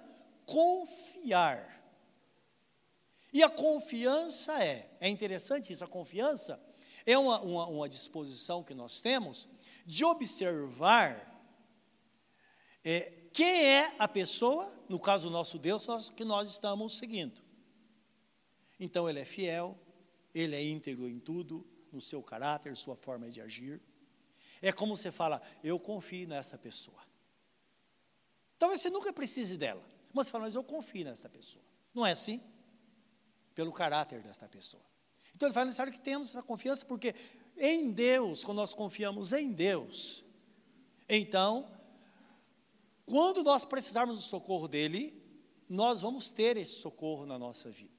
confiar. 0.44 1.76
E 3.32 3.42
a 3.42 3.48
confiança 3.48 4.62
é, 4.62 4.90
é 4.98 5.08
interessante 5.08 5.72
isso, 5.72 5.84
a 5.84 5.88
confiança 5.88 6.60
é 7.04 7.16
uma, 7.16 7.40
uma, 7.40 7.66
uma 7.66 7.88
disposição 7.88 8.64
que 8.64 8.74
nós 8.74 9.00
temos 9.00 9.48
de 9.84 10.04
observar 10.04 11.35
é, 12.88 13.12
quem 13.32 13.64
é 13.64 13.96
a 13.98 14.06
pessoa, 14.06 14.72
no 14.88 15.00
caso 15.00 15.28
nosso 15.28 15.58
Deus, 15.58 15.84
nós, 15.88 16.08
que 16.08 16.24
nós 16.24 16.48
estamos 16.48 16.96
seguindo. 16.96 17.42
Então 18.78 19.10
ele 19.10 19.18
é 19.18 19.24
fiel, 19.24 19.76
ele 20.32 20.54
é 20.54 20.62
íntegro 20.62 21.08
em 21.08 21.18
tudo, 21.18 21.66
no 21.90 22.00
seu 22.00 22.22
caráter, 22.22 22.76
sua 22.76 22.94
forma 22.94 23.28
de 23.28 23.40
agir. 23.40 23.82
É 24.62 24.70
como 24.70 24.96
você 24.96 25.10
fala, 25.10 25.42
eu 25.64 25.80
confio 25.80 26.28
nessa 26.28 26.56
pessoa. 26.56 27.02
Talvez 28.56 28.80
você 28.80 28.88
nunca 28.88 29.12
precise 29.12 29.56
dela. 29.56 29.82
Mas 30.12 30.28
você 30.28 30.30
fala, 30.30 30.44
mas 30.44 30.54
eu 30.54 30.62
confio 30.62 31.06
nessa 31.06 31.28
pessoa. 31.28 31.64
Não 31.92 32.06
é 32.06 32.12
assim? 32.12 32.40
Pelo 33.52 33.72
caráter 33.72 34.22
desta 34.22 34.46
pessoa. 34.48 34.84
Então 35.34 35.48
ele 35.48 35.54
fala, 35.54 35.64
é 35.64 35.66
necessário 35.66 35.92
que 35.92 36.00
tenhamos 36.00 36.28
essa 36.28 36.42
confiança, 36.42 36.86
porque 36.86 37.16
em 37.56 37.90
Deus, 37.90 38.44
quando 38.44 38.58
nós 38.58 38.72
confiamos 38.72 39.32
em 39.32 39.50
Deus, 39.50 40.24
então, 41.08 41.75
quando 43.06 43.42
nós 43.42 43.64
precisarmos 43.64 44.18
do 44.18 44.24
socorro 44.24 44.66
dele, 44.66 45.22
nós 45.68 46.02
vamos 46.02 46.28
ter 46.28 46.56
esse 46.56 46.74
socorro 46.74 47.24
na 47.24 47.38
nossa 47.38 47.70
vida. 47.70 47.94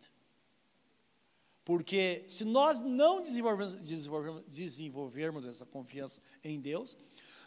Porque 1.64 2.24
se 2.28 2.46
nós 2.46 2.80
não 2.80 3.22
desenvolvermos, 3.22 3.74
desenvolvermos, 3.76 4.44
desenvolvermos 4.48 5.46
essa 5.46 5.66
confiança 5.66 6.22
em 6.44 6.62
Deus, 6.62 6.98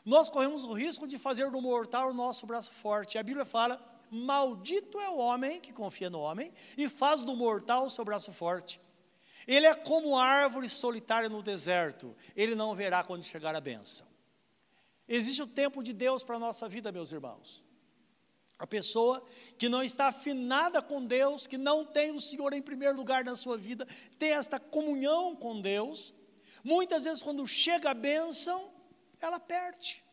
nós 0.05 0.29
corremos 0.29 0.65
o 0.65 0.73
risco 0.73 1.07
de 1.07 1.19
fazer 1.19 1.51
do 1.51 1.61
mortal 1.61 2.11
o 2.11 2.15
nosso 2.15 2.47
braço 2.47 2.71
forte. 2.71 3.17
A 3.17 3.23
Bíblia 3.23 3.45
fala: 3.45 3.81
maldito 4.11 4.99
é 4.99 5.09
o 5.09 5.19
homem 5.19 5.61
que 5.61 5.73
confia 5.73 6.11
no 6.11 6.21
homem 6.21 6.53
e 6.77 6.89
faz 6.89 7.23
do 7.23 7.37
mortal 7.37 7.87
o 7.87 7.91
seu 7.91 8.05
braço 8.05 8.33
forte. 8.33 8.81
Ele 9.47 9.67
é 9.67 9.75
como 9.75 10.19
árvore 10.19 10.69
solitária 10.69 11.29
no 11.29 11.43
deserto, 11.43 12.15
ele 12.37 12.55
não 12.55 12.75
verá 12.75 13.03
quando 13.03 13.23
chegar 13.23 13.55
a 13.55 13.61
bênção. 13.61 14.10
Existe 15.13 15.43
o 15.43 15.47
tempo 15.49 15.83
de 15.83 15.93
Deus 15.93 16.23
para 16.23 16.37
a 16.37 16.39
nossa 16.39 16.69
vida, 16.69 16.93
meus 16.93 17.11
irmãos. 17.11 17.65
A 18.57 18.65
pessoa 18.65 19.27
que 19.59 19.69
não 19.69 19.83
está 19.83 20.07
afinada 20.07 20.81
com 20.81 21.05
Deus, 21.05 21.49
que 21.49 21.59
não 21.59 21.85
tem 21.85 22.13
o 22.13 22.21
Senhor 22.21 22.53
em 22.53 22.63
primeiro 22.63 22.97
lugar 22.97 23.25
na 23.25 23.35
sua 23.35 23.59
vida, 23.59 23.89
tem 24.21 24.31
esta 24.31 24.61
comunhão 24.61 25.35
com 25.35 25.61
Deus, 25.61 26.15
muitas 26.63 27.03
vezes 27.03 27.23
quando 27.25 27.45
chega 27.45 27.91
a 27.91 27.95
bênção, 27.95 28.71
ela 29.19 29.41
perde. 29.41 30.05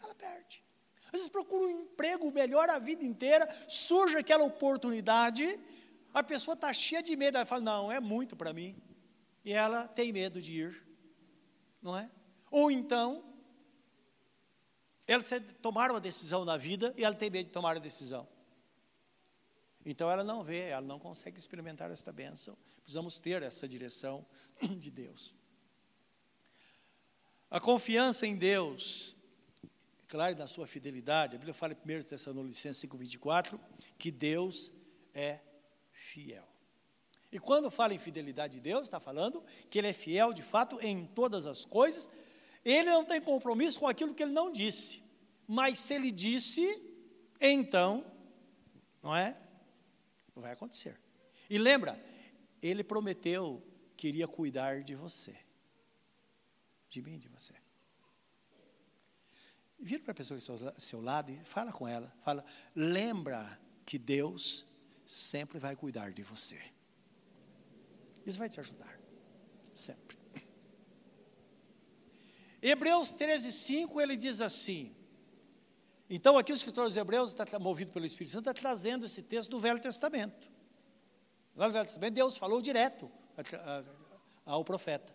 Ela 0.00 0.14
perde. 0.14 0.62
Às 1.06 1.12
vezes 1.12 1.28
procura 1.28 1.64
um 1.64 1.80
emprego 1.80 2.30
melhor 2.30 2.70
a 2.70 2.78
vida 2.78 3.04
inteira, 3.04 3.48
surge 3.66 4.16
aquela 4.16 4.44
oportunidade, 4.44 5.58
a 6.14 6.22
pessoa 6.22 6.54
está 6.54 6.72
cheia 6.72 7.02
de 7.02 7.16
medo, 7.16 7.38
ela 7.38 7.46
fala, 7.46 7.62
não, 7.62 7.90
é 7.90 7.98
muito 7.98 8.36
para 8.36 8.52
mim. 8.52 8.80
E 9.44 9.52
ela 9.52 9.88
tem 9.88 10.12
medo 10.12 10.40
de 10.40 10.52
ir, 10.52 10.86
não 11.82 11.98
é? 11.98 12.08
Ou 12.50 12.70
então, 12.70 13.31
ela 15.06 15.22
precisa 15.22 15.40
tomar 15.60 15.90
uma 15.90 16.00
decisão 16.00 16.44
na 16.44 16.56
vida 16.56 16.94
e 16.96 17.04
ela 17.04 17.14
tem 17.14 17.30
medo 17.30 17.46
de 17.46 17.52
tomar 17.52 17.76
a 17.76 17.80
decisão. 17.80 18.28
Então 19.84 20.10
ela 20.10 20.22
não 20.22 20.44
vê, 20.44 20.68
ela 20.68 20.86
não 20.86 20.98
consegue 20.98 21.38
experimentar 21.38 21.90
esta 21.90 22.12
bênção. 22.12 22.56
Precisamos 22.82 23.18
ter 23.18 23.42
essa 23.42 23.66
direção 23.66 24.24
de 24.78 24.90
Deus. 24.90 25.34
A 27.50 27.60
confiança 27.60 28.26
em 28.26 28.36
Deus, 28.36 29.16
claro, 30.08 30.36
na 30.38 30.46
sua 30.46 30.66
fidelidade, 30.66 31.34
a 31.34 31.38
Bíblia 31.38 31.52
fala 31.52 31.74
em 31.74 31.76
1 31.76 32.02
Tessalonicenses 32.04 32.82
5,24, 32.88 33.60
que 33.98 34.10
Deus 34.10 34.72
é 35.12 35.40
fiel. 35.90 36.48
E 37.30 37.38
quando 37.38 37.70
fala 37.70 37.94
em 37.94 37.98
fidelidade 37.98 38.54
de 38.54 38.60
Deus, 38.60 38.82
está 38.82 39.00
falando 39.00 39.42
que 39.68 39.78
Ele 39.78 39.88
é 39.88 39.92
fiel 39.92 40.32
de 40.32 40.42
fato 40.42 40.78
em 40.80 41.06
todas 41.06 41.44
as 41.46 41.64
coisas, 41.64 42.10
Ele 42.64 42.90
não 42.90 43.04
tem 43.04 43.20
compromisso 43.20 43.80
com 43.80 43.88
aquilo 43.88 44.14
que 44.14 44.22
ele 44.22 44.32
não 44.32 44.52
disse. 44.52 45.02
Mas 45.46 45.78
se 45.80 45.94
ele 45.94 46.10
disse, 46.10 46.82
então, 47.40 48.04
não 49.02 49.14
é? 49.14 49.36
Vai 50.34 50.52
acontecer. 50.52 50.98
E 51.50 51.58
lembra, 51.58 52.02
ele 52.62 52.84
prometeu 52.84 53.62
que 53.96 54.08
iria 54.08 54.28
cuidar 54.28 54.82
de 54.82 54.94
você. 54.94 55.36
De 56.88 57.02
mim, 57.02 57.18
de 57.18 57.28
você. 57.28 57.54
Vira 59.78 60.02
para 60.02 60.12
a 60.12 60.14
pessoa 60.14 60.38
que 60.38 60.42
está 60.42 60.68
ao 60.68 60.80
seu 60.80 61.00
lado 61.00 61.32
e 61.32 61.44
fala 61.44 61.72
com 61.72 61.88
ela. 61.88 62.14
Fala, 62.22 62.44
lembra 62.74 63.60
que 63.84 63.98
Deus 63.98 64.64
sempre 65.04 65.58
vai 65.58 65.74
cuidar 65.74 66.12
de 66.12 66.22
você. 66.22 66.60
Isso 68.24 68.38
vai 68.38 68.48
te 68.48 68.60
ajudar. 68.60 69.00
Sempre. 69.74 70.21
Hebreus 72.62 73.12
13, 73.14 73.50
5, 73.50 74.00
ele 74.00 74.16
diz 74.16 74.40
assim. 74.40 74.94
Então, 76.08 76.38
aqui 76.38 76.52
o 76.52 76.54
escritor 76.54 76.84
dos 76.84 76.96
Hebreus, 76.96 77.34
está 77.34 77.58
movido 77.58 77.90
pelo 77.90 78.06
Espírito 78.06 78.32
Santo, 78.32 78.48
está 78.48 78.54
trazendo 78.54 79.04
esse 79.04 79.22
texto 79.22 79.50
do 79.50 79.58
Velho 79.58 79.80
Testamento. 79.80 80.48
Lá 81.56 81.66
no 81.66 81.72
Velho 81.72 81.86
Testamento, 81.86 82.14
Deus 82.14 82.36
falou 82.36 82.62
direto 82.62 83.10
ao 84.46 84.64
profeta. 84.64 85.12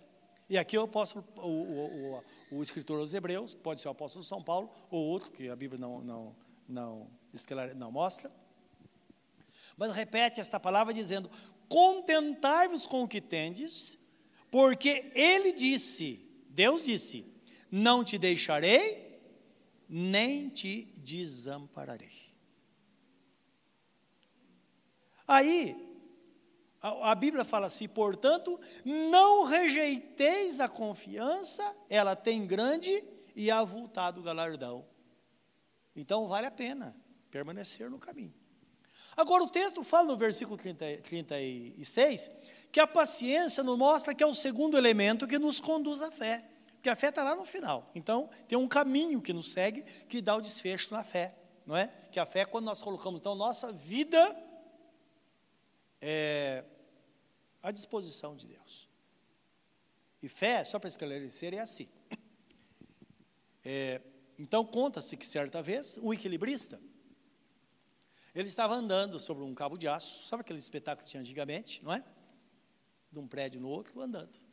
E 0.50 0.58
aqui 0.58 0.78
o 0.78 0.84
apóstolo, 0.84 1.26
o, 1.38 1.42
o, 1.42 2.24
o, 2.52 2.58
o 2.58 2.64
escritor 2.64 3.00
dos 3.00 3.14
Hebreus, 3.14 3.56
pode 3.56 3.80
ser 3.80 3.88
o 3.88 3.92
apóstolo 3.92 4.24
São 4.24 4.44
Paulo, 4.44 4.70
ou 4.90 5.06
outro, 5.06 5.32
que 5.32 5.50
a 5.50 5.56
Bíblia 5.56 5.80
não, 5.80 6.02
não, 6.02 6.36
não, 6.68 7.12
não 7.76 7.92
mostra, 7.92 8.32
mas 9.78 9.94
repete 9.94 10.42
esta 10.42 10.60
palavra 10.60 10.94
dizendo: 10.94 11.30
Contentai-vos 11.70 12.86
com 12.86 13.04
o 13.04 13.08
que 13.08 13.22
tendes, 13.22 13.98
porque 14.50 15.12
Ele 15.14 15.52
disse, 15.52 16.28
Deus 16.50 16.84
disse: 16.84 17.37
Não 17.72 18.04
te 18.04 18.18
deixarei, 18.18 19.20
nem 19.88 20.50
te 20.50 20.86
desampararei. 20.98 22.18
Aí, 25.28 25.76
a, 26.82 27.14
Bíblia 27.14 27.44
fala 27.44 27.68
assim: 27.68 27.88
portanto, 27.88 28.60
não 28.86 29.44
rejeiteis 29.44 30.60
a 30.60 30.70
confiança, 30.70 31.76
ela 31.90 32.16
tem 32.16 32.48
grande 32.48 33.04
e 33.36 33.52
avultado 33.52 34.22
galardão. 34.22 34.86
Então, 35.96 36.28
vale 36.28 36.48
a 36.48 36.52
pena 36.52 36.96
permanecer 37.30 37.90
no 37.90 38.00
caminho. 38.00 38.34
Agora, 39.16 39.44
o 39.44 39.50
texto 39.50 39.84
fala 39.84 40.08
no 40.08 40.18
versículo 40.18 40.58
30, 40.58 41.02
36 41.02 42.30
que 42.72 42.80
a 42.80 42.86
paciência 42.86 43.64
nos 43.64 43.78
mostra 43.78 44.14
que 44.14 44.24
é 44.24 44.28
o 44.28 44.34
segundo 44.34 44.78
elemento 44.78 45.28
que 45.28 45.40
nos 45.40 45.60
conduz 45.60 46.02
à 46.02 46.12
fé. 46.12 46.48
Porque 46.88 46.94
a 46.94 46.96
fé 46.96 47.10
está 47.10 47.22
lá 47.22 47.36
no 47.36 47.44
final. 47.44 47.92
Então, 47.94 48.30
tem 48.48 48.58
um 48.58 48.66
caminho 48.66 49.22
que 49.22 49.34
nos 49.34 49.52
segue 49.52 49.82
que 50.08 50.22
dá 50.22 50.38
o 50.38 50.40
desfecho 50.40 50.94
na 50.94 51.04
fé. 51.04 51.36
Não 51.66 51.76
é? 51.76 51.88
Que 52.10 52.18
a 52.18 52.26
fé, 52.26 52.46
quando 52.46 52.64
nós 52.64 52.82
colocamos 52.82 53.20
então 53.20 53.36
nossa 53.36 53.74
vida 53.74 54.34
é, 56.00 56.64
à 57.62 57.72
disposição 57.72 58.38
de 58.38 58.48
Deus. 58.48 58.88
E 60.24 60.30
fé, 60.30 60.64
só 60.64 60.80
para 60.80 60.88
esclarecer, 60.88 61.54
é 61.54 61.60
assim. 61.60 61.90
É, 63.66 64.00
então, 64.40 64.64
conta-se 64.64 65.18
que 65.18 65.26
certa 65.26 65.62
vez, 65.62 66.00
o 66.02 66.14
equilibrista, 66.14 66.80
ele 68.34 68.48
estava 68.48 68.74
andando 68.74 69.20
sobre 69.20 69.44
um 69.44 69.54
cabo 69.54 69.78
de 69.78 69.90
aço, 69.90 70.26
sabe 70.26 70.40
aquele 70.40 70.60
espetáculo 70.60 71.04
que 71.04 71.12
tinha 71.12 71.20
antigamente, 71.20 71.84
não 71.84 71.92
é? 71.92 72.02
De 73.12 73.20
um 73.20 73.28
prédio 73.28 73.60
no 73.60 73.68
outro, 73.68 74.00
andando. 74.00 74.47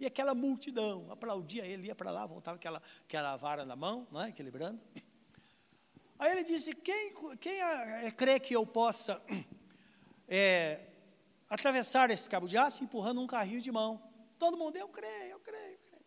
E 0.00 0.06
aquela 0.06 0.34
multidão 0.34 1.06
aplaudia 1.10 1.66
ele, 1.66 1.88
ia 1.88 1.94
para 1.94 2.10
lá, 2.10 2.24
voltava 2.24 2.56
aquela, 2.56 2.80
aquela 3.04 3.36
vara 3.36 3.64
na 3.64 3.74
mão, 3.74 4.06
não 4.10 4.22
é? 4.22 4.28
equilibrando. 4.28 4.80
Aí 6.18 6.32
ele 6.32 6.44
disse: 6.44 6.74
Quem, 6.74 7.12
quem 7.40 7.60
é, 7.60 8.10
crê 8.10 8.38
que 8.38 8.54
eu 8.54 8.66
possa 8.66 9.20
é, 10.28 10.86
atravessar 11.48 12.10
esse 12.10 12.28
cabo 12.30 12.46
de 12.46 12.56
aço 12.56 12.84
empurrando 12.84 13.20
um 13.20 13.26
carrinho 13.26 13.60
de 13.60 13.72
mão? 13.72 14.02
Todo 14.38 14.56
mundo, 14.56 14.76
eu 14.76 14.88
creio, 14.88 15.32
eu 15.32 15.40
creio, 15.40 15.72
eu 15.72 15.78
creio. 15.78 16.04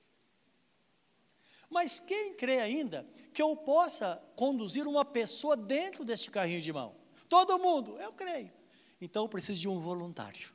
Mas 1.70 2.00
quem 2.00 2.34
crê 2.34 2.60
ainda 2.60 3.06
que 3.34 3.42
eu 3.42 3.56
possa 3.56 4.22
conduzir 4.36 4.88
uma 4.88 5.04
pessoa 5.04 5.58
dentro 5.58 6.06
deste 6.06 6.32
carrinho 6.32 6.62
de 6.62 6.72
mão? 6.72 6.96
Todo 7.28 7.60
mundo, 7.60 7.98
eu 8.00 8.14
creio. 8.14 8.52
Então 9.00 9.24
eu 9.24 9.30
preciso 9.30 9.60
de 9.60 9.68
um 9.68 9.80
voluntário. 9.80 10.54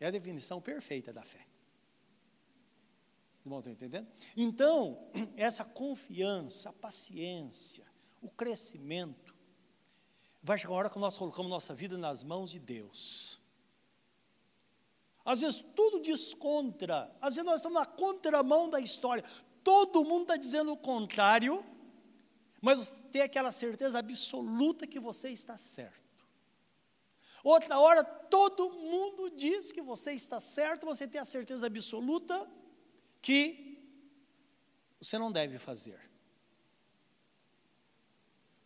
É 0.00 0.06
a 0.06 0.10
definição 0.10 0.60
perfeita 0.60 1.12
da 1.12 1.22
fé. 1.22 1.46
Irmão, 3.44 3.58
estão 3.58 3.72
entendendo? 3.72 4.08
Então, 4.36 5.10
essa 5.36 5.64
confiança, 5.64 6.70
a 6.70 6.72
paciência, 6.72 7.86
o 8.22 8.30
crescimento, 8.30 9.34
vai 10.42 10.58
chegar 10.58 10.72
uma 10.72 10.78
hora 10.78 10.90
que 10.90 10.98
nós 10.98 11.16
colocamos 11.16 11.50
nossa 11.50 11.74
vida 11.74 11.96
nas 11.98 12.24
mãos 12.24 12.50
de 12.50 12.58
Deus. 12.58 13.40
Às 15.24 15.40
vezes 15.40 15.64
tudo 15.74 16.00
diz 16.00 16.34
contra, 16.34 17.10
às 17.20 17.34
vezes 17.34 17.46
nós 17.46 17.56
estamos 17.56 17.78
na 17.78 17.86
contramão 17.86 18.68
da 18.68 18.78
história, 18.78 19.24
todo 19.62 20.04
mundo 20.04 20.22
está 20.22 20.36
dizendo 20.36 20.72
o 20.72 20.76
contrário, 20.76 21.64
mas 22.60 22.94
ter 23.10 23.22
aquela 23.22 23.50
certeza 23.52 23.98
absoluta 23.98 24.86
que 24.86 25.00
você 25.00 25.30
está 25.30 25.56
certo. 25.56 26.13
Outra 27.44 27.78
hora, 27.78 28.02
todo 28.02 28.70
mundo 28.70 29.28
diz 29.28 29.70
que 29.70 29.82
você 29.82 30.12
está 30.12 30.40
certo, 30.40 30.86
você 30.86 31.06
tem 31.06 31.20
a 31.20 31.26
certeza 31.26 31.66
absoluta 31.66 32.50
que 33.20 33.78
você 34.98 35.18
não 35.18 35.30
deve 35.30 35.58
fazer. 35.58 36.00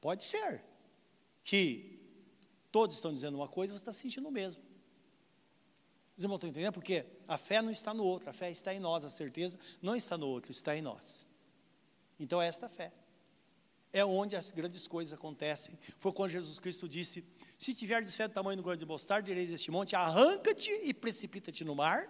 Pode 0.01 0.23
ser 0.23 0.65
que 1.43 1.99
todos 2.71 2.97
estão 2.97 3.13
dizendo 3.13 3.35
uma 3.35 3.49
coisa 3.49 3.73
e 3.73 3.77
você 3.77 3.83
está 3.83 3.93
sentindo 3.93 4.29
o 4.29 4.31
mesmo. 4.33 4.63
Os 6.17 6.23
irmãos 6.23 6.37
estão 6.37 6.49
entendendo? 6.49 6.75
Porque 6.75 7.05
a 7.27 7.37
fé 7.37 7.61
não 7.61 7.73
está 7.73 7.93
no 7.93 8.05
outro, 8.05 8.31
a 8.31 8.33
fé 8.33 8.49
está 8.49 8.73
em 8.73 8.79
nós, 8.79 9.05
a 9.05 9.09
certeza 9.09 9.59
não 9.83 9.97
está 9.97 10.17
no 10.17 10.29
outro, 10.29 10.53
está 10.53 10.77
em 10.77 10.83
nós. 10.83 11.27
Então 12.17 12.41
é 12.41 12.47
esta 12.47 12.69
fé 12.69 12.93
é 13.93 14.05
onde 14.05 14.37
as 14.37 14.51
grandes 14.53 14.87
coisas 14.87 15.13
acontecem. 15.13 15.79
Foi 15.99 16.13
quando 16.13 16.31
Jesus 16.31 16.59
Cristo 16.59 16.89
disse: 16.89 17.25
Se 17.59 17.75
tiver 17.75 18.03
de 18.05 18.13
fé 18.13 18.29
do 18.29 18.35
tamanho 18.35 18.57
do 18.57 18.63
grande 18.63 18.79
de 18.79 18.87
mostarda, 18.87 19.25
direis 19.25 19.51
este 19.51 19.69
monte: 19.69 19.97
arranca-te 19.97 20.71
e 20.85 20.95
precipita-te 20.95 21.65
no 21.65 21.75
mar. 21.75 22.09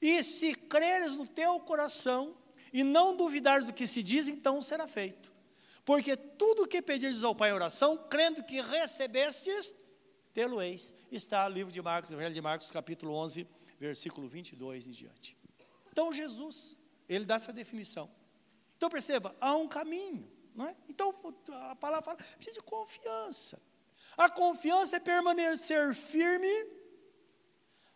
E 0.00 0.22
se 0.22 0.54
creres 0.54 1.16
no 1.16 1.26
teu 1.26 1.58
coração 1.58 2.36
e 2.72 2.84
não 2.84 3.16
duvidares 3.16 3.66
do 3.66 3.72
que 3.72 3.86
se 3.86 4.04
diz, 4.04 4.28
então 4.28 4.62
será 4.62 4.86
feito. 4.86 5.32
Porque 5.84 6.16
tudo 6.16 6.62
o 6.62 6.68
que 6.68 6.80
pedires 6.80 7.24
ao 7.24 7.34
Pai 7.34 7.50
em 7.50 7.54
oração, 7.54 7.96
crendo 8.08 8.42
que 8.44 8.60
recebestes, 8.60 9.74
tê-lo 10.32 10.62
eis. 10.62 10.94
Está 11.10 11.48
no 11.48 11.54
livro 11.54 11.72
de 11.72 11.82
Marcos, 11.82 12.12
Evangelho 12.12 12.34
de 12.34 12.40
Marcos, 12.40 12.70
capítulo 12.70 13.14
11, 13.14 13.48
versículo 13.80 14.28
22 14.28 14.86
em 14.86 14.90
diante. 14.90 15.36
Então, 15.90 16.12
Jesus, 16.12 16.76
ele 17.08 17.24
dá 17.24 17.36
essa 17.36 17.52
definição. 17.52 18.10
Então, 18.76 18.90
perceba, 18.90 19.34
há 19.40 19.56
um 19.56 19.66
caminho. 19.66 20.30
Não 20.54 20.66
é? 20.66 20.76
Então, 20.88 21.14
a 21.70 21.74
palavra 21.74 22.04
fala, 22.04 22.16
precisa 22.36 22.54
de 22.54 22.64
confiança. 22.64 23.60
A 24.16 24.30
confiança 24.30 24.96
é 24.96 25.00
permanecer 25.00 25.94
firme, 25.94 26.52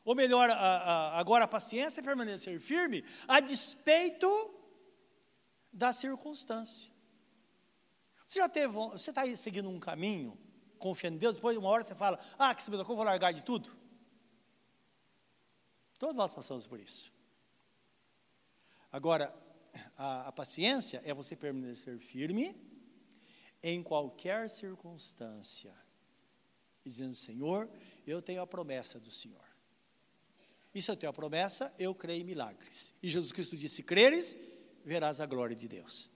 ou 0.04 0.14
melhor, 0.14 0.50
a, 0.50 0.54
a, 0.54 1.18
agora 1.18 1.44
a 1.44 1.48
paciência 1.48 2.00
é 2.00 2.04
permanecer 2.04 2.60
firme, 2.60 3.04
a 3.26 3.40
despeito 3.40 4.28
da 5.72 5.92
circunstância. 5.92 6.90
Você 8.26 8.38
já 8.38 8.48
teve, 8.48 8.72
você 8.72 9.10
está 9.10 9.24
seguindo 9.36 9.68
um 9.68 9.80
caminho, 9.80 10.38
confiando 10.78 11.16
em 11.16 11.18
Deus, 11.18 11.36
depois 11.36 11.54
de 11.54 11.58
uma 11.58 11.68
hora 11.68 11.84
você 11.84 11.94
fala, 11.94 12.20
ah, 12.38 12.54
que 12.54 12.62
se 12.62 12.70
eu 12.70 12.84
vou 12.84 13.02
largar 13.02 13.32
de 13.32 13.44
tudo. 13.44 13.70
Todos 15.98 16.16
nós 16.16 16.32
passamos 16.32 16.66
por 16.66 16.80
isso. 16.80 17.12
Agora, 18.90 19.34
a, 19.96 20.28
a 20.28 20.32
paciência 20.32 21.02
é 21.04 21.12
você 21.12 21.36
permanecer 21.36 21.98
firme 21.98 22.56
em 23.62 23.82
qualquer 23.82 24.48
circunstância, 24.48 25.74
dizendo: 26.90 27.14
Senhor, 27.14 27.68
eu 28.06 28.20
tenho 28.20 28.42
a 28.42 28.46
promessa 28.46 28.98
do 28.98 29.10
Senhor. 29.10 29.44
E 30.74 30.80
se 30.80 30.90
eu 30.90 30.96
tenho 30.96 31.10
a 31.10 31.12
promessa, 31.12 31.74
eu 31.78 31.94
creio 31.94 32.20
em 32.20 32.24
milagres. 32.24 32.94
E 33.02 33.08
Jesus 33.08 33.32
Cristo 33.32 33.56
disse: 33.56 33.82
creres, 33.82 34.36
verás 34.84 35.20
a 35.20 35.26
glória 35.26 35.56
de 35.56 35.66
Deus. 35.66 36.10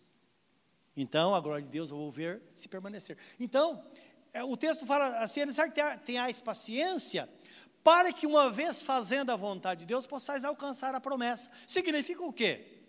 Então, 0.97 1.35
a 1.35 1.41
glória 1.41 1.65
de 1.65 1.71
Deus 1.71 1.91
eu 1.91 1.97
vou 1.97 2.11
ver 2.11 2.41
se 2.55 2.69
permanecer. 2.69 3.19
Então, 3.39 3.85
é, 4.33 4.45
o 4.45 4.57
texto 4.57 4.87
fala 4.87 5.19
assim: 5.19 5.41
tenhais 6.05 6.41
paciência, 6.41 7.29
para 7.83 8.13
que 8.13 8.27
uma 8.27 8.51
vez 8.51 8.83
fazendo 8.83 9.31
a 9.31 9.37
vontade 9.37 9.81
de 9.81 9.87
Deus, 9.87 10.07
possais 10.07 10.45
alcançar 10.45 10.95
a 10.95 11.01
promessa. 11.01 11.51
Significa 11.67 12.23
o 12.23 12.33
quê? 12.33 12.83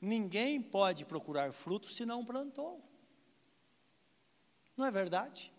Ninguém 0.00 0.60
pode 0.60 1.04
procurar 1.04 1.52
fruto 1.52 1.88
se 1.88 2.04
não 2.04 2.24
plantou. 2.24 2.82
Não 4.76 4.84
é 4.84 4.90
verdade? 4.90 5.52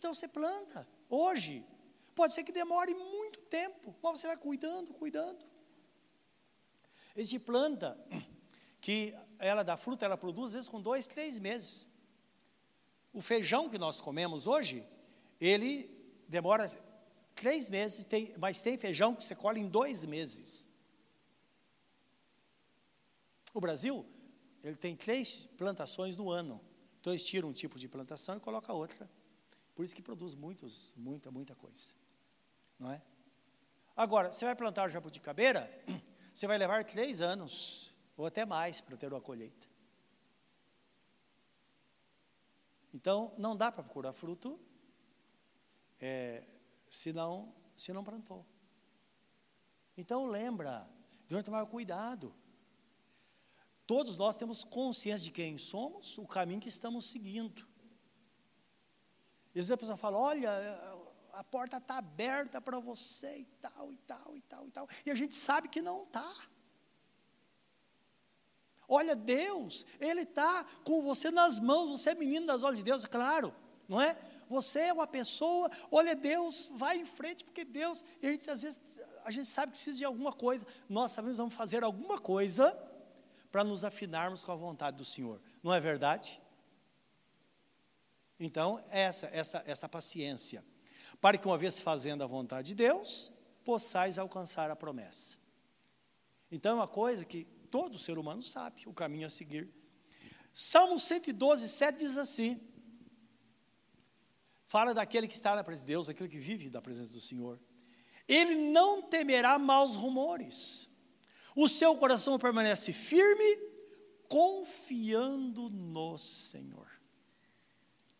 Então 0.00 0.12
você 0.14 0.26
planta. 0.26 0.88
Hoje, 1.08 1.64
Pode 2.20 2.34
ser 2.34 2.44
que 2.44 2.52
demore 2.52 2.92
muito 2.94 3.38
tempo, 3.58 3.94
mas 4.02 4.20
você 4.20 4.26
vai 4.26 4.36
cuidando, 4.36 4.92
cuidando. 4.92 5.42
Existe 7.16 7.38
planta 7.38 7.98
que 8.78 9.14
ela 9.38 9.62
dá 9.62 9.74
fruta, 9.76 10.04
ela 10.04 10.18
produz 10.18 10.50
às 10.50 10.52
vezes 10.52 10.68
com 10.68 10.82
dois, 10.82 11.06
três 11.06 11.38
meses. 11.38 11.88
O 13.10 13.22
feijão 13.22 13.70
que 13.70 13.78
nós 13.78 14.02
comemos 14.02 14.46
hoje, 14.46 14.86
ele 15.40 15.90
demora 16.28 16.70
três 17.34 17.70
meses, 17.70 18.04
tem, 18.04 18.34
mas 18.36 18.60
tem 18.60 18.76
feijão 18.76 19.14
que 19.14 19.24
você 19.24 19.34
colhe 19.34 19.60
em 19.60 19.68
dois 19.68 20.04
meses. 20.04 20.68
O 23.54 23.60
Brasil, 23.60 24.04
ele 24.62 24.76
tem 24.76 24.94
três 24.94 25.46
plantações 25.56 26.18
no 26.18 26.30
ano. 26.30 26.60
Então 27.00 27.14
eles 27.14 27.24
tiram 27.24 27.48
um 27.48 27.52
tipo 27.54 27.78
de 27.78 27.88
plantação 27.88 28.36
e 28.36 28.40
colocam 28.40 28.76
outra. 28.76 29.10
Por 29.80 29.84
isso 29.84 29.96
que 29.96 30.02
produz 30.02 30.34
muitos, 30.34 30.92
muita, 30.94 31.30
muita 31.30 31.54
coisa. 31.54 31.94
Não 32.78 32.90
é? 32.90 33.00
Agora, 33.96 34.30
você 34.30 34.44
vai 34.44 34.54
plantar 34.54 34.90
jabuticabeira, 34.90 35.70
você 36.34 36.46
vai 36.46 36.58
levar 36.58 36.84
três 36.84 37.22
anos, 37.22 37.90
ou 38.14 38.26
até 38.26 38.44
mais, 38.44 38.82
para 38.82 38.94
ter 38.98 39.10
uma 39.10 39.22
colheita. 39.22 39.66
Então, 42.92 43.32
não 43.38 43.56
dá 43.56 43.72
para 43.72 43.82
procurar 43.82 44.12
fruto 44.12 44.60
é, 45.98 46.44
se, 46.90 47.10
não, 47.10 47.50
se 47.74 47.90
não 47.90 48.04
plantou. 48.04 48.44
Então, 49.96 50.26
lembra, 50.26 50.86
devemos 51.26 51.46
tomar 51.46 51.64
cuidado. 51.64 52.34
Todos 53.86 54.18
nós 54.18 54.36
temos 54.36 54.62
consciência 54.62 55.24
de 55.24 55.30
quem 55.30 55.56
somos, 55.56 56.18
o 56.18 56.26
caminho 56.26 56.60
que 56.60 56.68
estamos 56.68 57.06
seguindo. 57.06 57.69
Às 59.56 59.70
a 59.70 59.76
pessoa 59.76 59.96
fala: 59.96 60.18
olha, 60.18 60.50
a 61.32 61.44
porta 61.44 61.78
está 61.78 61.98
aberta 61.98 62.60
para 62.60 62.78
você 62.78 63.38
e 63.38 63.44
tal, 63.60 63.92
e 63.92 63.96
tal, 63.98 64.36
e 64.36 64.42
tal, 64.42 64.66
e 64.66 64.70
tal. 64.70 64.88
E 65.06 65.10
a 65.10 65.14
gente 65.14 65.34
sabe 65.34 65.68
que 65.68 65.80
não 65.80 66.04
está. 66.04 66.30
Olha, 68.88 69.14
Deus, 69.14 69.86
Ele 70.00 70.22
está 70.22 70.64
com 70.84 71.00
você 71.00 71.30
nas 71.30 71.60
mãos, 71.60 71.90
você 71.90 72.10
é 72.10 72.14
menino 72.14 72.46
das 72.46 72.64
olhos 72.64 72.78
de 72.78 72.84
Deus, 72.84 73.04
claro, 73.06 73.54
não 73.88 74.00
é? 74.00 74.18
Você 74.48 74.80
é 74.80 74.92
uma 74.92 75.06
pessoa, 75.06 75.70
olha, 75.92 76.16
Deus, 76.16 76.68
vai 76.72 76.98
em 76.98 77.04
frente, 77.04 77.44
porque 77.44 77.64
Deus, 77.64 78.04
a 78.20 78.26
gente 78.26 78.50
às 78.50 78.62
vezes, 78.62 78.80
a 79.24 79.30
gente 79.30 79.46
sabe 79.48 79.70
que 79.70 79.78
precisa 79.78 79.98
de 79.98 80.04
alguma 80.04 80.32
coisa, 80.32 80.66
nós 80.88 81.12
sabemos 81.12 81.38
vamos 81.38 81.54
fazer 81.54 81.84
alguma 81.84 82.18
coisa 82.18 82.76
para 83.52 83.62
nos 83.62 83.84
afinarmos 83.84 84.42
com 84.42 84.50
a 84.50 84.56
vontade 84.56 84.96
do 84.96 85.04
Senhor, 85.04 85.40
não 85.62 85.72
é 85.72 85.78
verdade? 85.78 86.42
Então, 88.40 88.82
essa, 88.88 89.26
essa, 89.26 89.62
essa 89.66 89.86
paciência, 89.86 90.64
para 91.20 91.36
que 91.36 91.46
uma 91.46 91.58
vez 91.58 91.78
fazendo 91.78 92.24
a 92.24 92.26
vontade 92.26 92.68
de 92.68 92.74
Deus, 92.74 93.30
possais 93.62 94.18
alcançar 94.18 94.70
a 94.70 94.74
promessa. 94.74 95.36
Então, 96.50 96.72
é 96.72 96.74
uma 96.76 96.88
coisa 96.88 97.22
que 97.22 97.44
todo 97.70 97.98
ser 97.98 98.18
humano 98.18 98.42
sabe 98.42 98.88
o 98.88 98.94
caminho 98.94 99.26
a 99.26 99.30
seguir. 99.30 99.68
Salmo 100.54 100.98
112, 100.98 101.68
7 101.68 101.98
diz 101.98 102.16
assim: 102.16 102.58
fala 104.64 104.94
daquele 104.94 105.28
que 105.28 105.34
está 105.34 105.54
na 105.54 105.62
presença 105.62 105.86
de 105.86 105.92
Deus, 105.92 106.08
aquele 106.08 106.28
que 106.30 106.38
vive 106.38 106.70
da 106.70 106.80
presença 106.80 107.12
do 107.12 107.20
Senhor. 107.20 107.60
Ele 108.26 108.54
não 108.54 109.02
temerá 109.02 109.58
maus 109.58 109.94
rumores, 109.94 110.88
o 111.54 111.68
seu 111.68 111.94
coração 111.94 112.38
permanece 112.38 112.90
firme, 112.90 113.58
confiando 114.28 115.68
no 115.68 116.16
Senhor. 116.16 116.99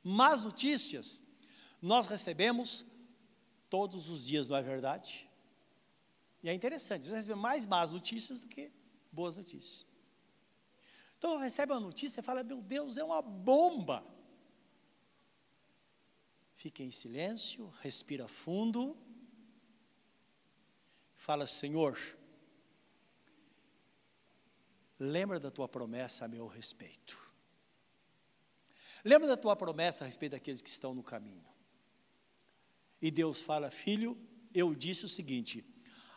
Más 0.02 0.44
notícias 0.44 1.22
nós 1.80 2.06
recebemos 2.06 2.84
todos 3.68 4.08
os 4.08 4.26
dias, 4.26 4.48
não 4.48 4.56
é 4.56 4.62
verdade? 4.62 5.28
E 6.42 6.48
é 6.48 6.54
interessante, 6.54 7.04
você 7.04 7.14
recebe 7.14 7.34
mais 7.34 7.66
más 7.66 7.92
notícias 7.92 8.40
do 8.40 8.48
que 8.48 8.72
boas 9.12 9.36
notícias. 9.36 9.86
Então 11.16 11.36
recebe 11.36 11.72
uma 11.72 11.80
notícia 11.80 12.20
e 12.20 12.22
fala: 12.22 12.42
Meu 12.42 12.62
Deus, 12.62 12.96
é 12.96 13.04
uma 13.04 13.20
bomba. 13.20 14.04
Fica 16.54 16.82
em 16.82 16.90
silêncio, 16.90 17.68
respira 17.80 18.26
fundo, 18.26 18.96
fala: 21.14 21.46
Senhor, 21.46 21.98
lembra 24.98 25.38
da 25.38 25.50
tua 25.50 25.68
promessa 25.68 26.24
a 26.24 26.28
meu 26.28 26.46
respeito. 26.46 27.29
Lembra 29.04 29.28
da 29.28 29.36
tua 29.36 29.56
promessa 29.56 30.04
a 30.04 30.06
respeito 30.06 30.32
daqueles 30.32 30.60
que 30.60 30.68
estão 30.68 30.94
no 30.94 31.02
caminho. 31.02 31.44
E 33.00 33.10
Deus 33.10 33.40
fala: 33.42 33.70
Filho, 33.70 34.18
eu 34.54 34.74
disse 34.74 35.04
o 35.04 35.08
seguinte: 35.08 35.64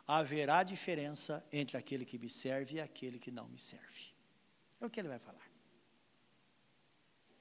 haverá 0.08 0.63
diferença 0.63 1.46
entre 1.52 1.78
aquele 1.78 2.06
que 2.06 2.17
me 2.17 2.30
serve 2.30 2.76
e 2.76 2.82
aquele 2.82 3.19
que 3.19 3.32
não 3.32 3.48
me 3.48 3.58
serve. 3.58 4.13
É 4.82 4.86
o 4.86 4.89
que 4.89 5.00
ele 5.00 5.08
vai 5.08 5.19
falar. 5.19 5.50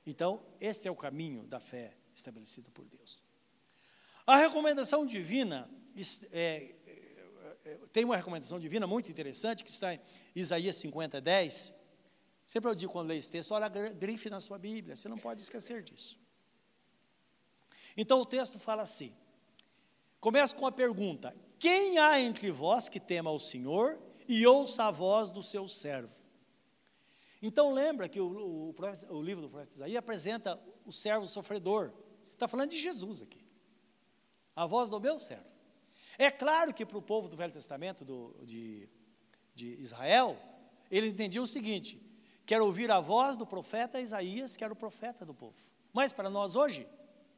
Então, 0.06 0.44
este 0.60 0.88
é 0.88 0.90
o 0.90 0.96
caminho 0.96 1.44
da 1.46 1.60
fé 1.60 1.96
estabelecido 2.14 2.70
por 2.70 2.86
Deus. 2.86 3.24
A 4.26 4.36
recomendação 4.36 5.04
divina 5.04 5.68
é, 6.30 6.74
é, 6.86 7.56
é, 7.64 7.80
tem 7.92 8.04
uma 8.04 8.16
recomendação 8.16 8.58
divina 8.58 8.86
muito 8.86 9.10
interessante 9.10 9.64
que 9.64 9.70
está 9.70 9.94
em 9.94 10.00
Isaías 10.34 10.76
50, 10.76 11.20
10. 11.20 11.74
Sempre 12.52 12.68
eu 12.68 12.74
digo 12.74 12.92
quando 12.92 13.08
leio 13.08 13.18
esse 13.18 13.32
texto, 13.32 13.52
olha, 13.52 13.66
grife 13.66 14.28
na 14.28 14.38
sua 14.38 14.58
Bíblia, 14.58 14.94
você 14.94 15.08
não 15.08 15.16
pode 15.16 15.40
esquecer 15.40 15.82
disso. 15.82 16.20
Então 17.96 18.20
o 18.20 18.26
texto 18.26 18.58
fala 18.58 18.82
assim: 18.82 19.10
começa 20.20 20.54
com 20.54 20.66
a 20.66 20.70
pergunta: 20.70 21.34
quem 21.58 21.96
há 21.96 22.20
entre 22.20 22.50
vós 22.50 22.90
que 22.90 23.00
tema 23.00 23.30
ao 23.30 23.38
Senhor 23.38 23.98
e 24.28 24.46
ouça 24.46 24.84
a 24.84 24.90
voz 24.90 25.30
do 25.30 25.42
seu 25.42 25.66
servo? 25.66 26.14
Então 27.40 27.72
lembra 27.72 28.06
que 28.06 28.20
o, 28.20 28.26
o, 28.28 28.74
o 29.08 29.22
livro 29.22 29.40
do 29.40 29.48
profeta 29.48 29.76
Isaías 29.76 29.96
apresenta 29.96 30.62
o 30.84 30.92
servo 30.92 31.26
sofredor. 31.26 31.90
Está 32.34 32.46
falando 32.46 32.68
de 32.68 32.78
Jesus 32.78 33.22
aqui. 33.22 33.46
A 34.54 34.66
voz 34.66 34.90
do 34.90 35.00
meu 35.00 35.18
servo. 35.18 35.48
É 36.18 36.30
claro 36.30 36.74
que 36.74 36.84
para 36.84 36.98
o 36.98 37.02
povo 37.02 37.30
do 37.30 37.36
Velho 37.36 37.54
Testamento, 37.54 38.04
do, 38.04 38.36
de, 38.42 38.90
de 39.54 39.80
Israel, 39.80 40.38
eles 40.90 41.14
entendiam 41.14 41.44
o 41.44 41.46
seguinte: 41.46 42.11
quero 42.52 42.66
ouvir 42.66 42.90
a 42.90 43.00
voz 43.00 43.34
do 43.34 43.46
profeta 43.46 43.98
Isaías, 43.98 44.58
que 44.58 44.62
era 44.62 44.74
o 44.74 44.76
profeta 44.76 45.24
do 45.24 45.32
povo. 45.32 45.56
Mas 45.90 46.12
para 46.12 46.28
nós 46.28 46.54
hoje, 46.54 46.86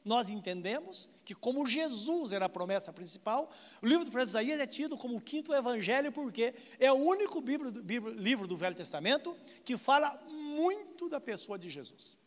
nós 0.05 0.29
entendemos 0.29 1.09
que, 1.24 1.37
como 1.37 1.64
Jesus 1.64 2.33
era 2.33 2.46
a 2.46 2.48
promessa 2.48 2.92
principal, 2.92 3.48
o 3.81 3.87
livro 3.87 4.05
do 4.05 4.11
profeta 4.11 4.31
Isaías 4.31 4.59
é 4.59 4.66
tido 4.66 4.98
como 4.98 5.16
o 5.16 5.20
quinto 5.20 5.55
evangelho, 5.55 6.11
porque 6.11 6.53
é 6.81 6.90
o 6.90 6.96
único 6.96 7.40
livro 7.40 8.48
do 8.48 8.57
Velho 8.57 8.74
Testamento 8.74 9.37
que 9.64 9.77
fala 9.77 10.20
muito 10.29 11.09
da 11.09 11.20
pessoa 11.20 11.57
de 11.57 11.70
Jesus. 11.70 12.18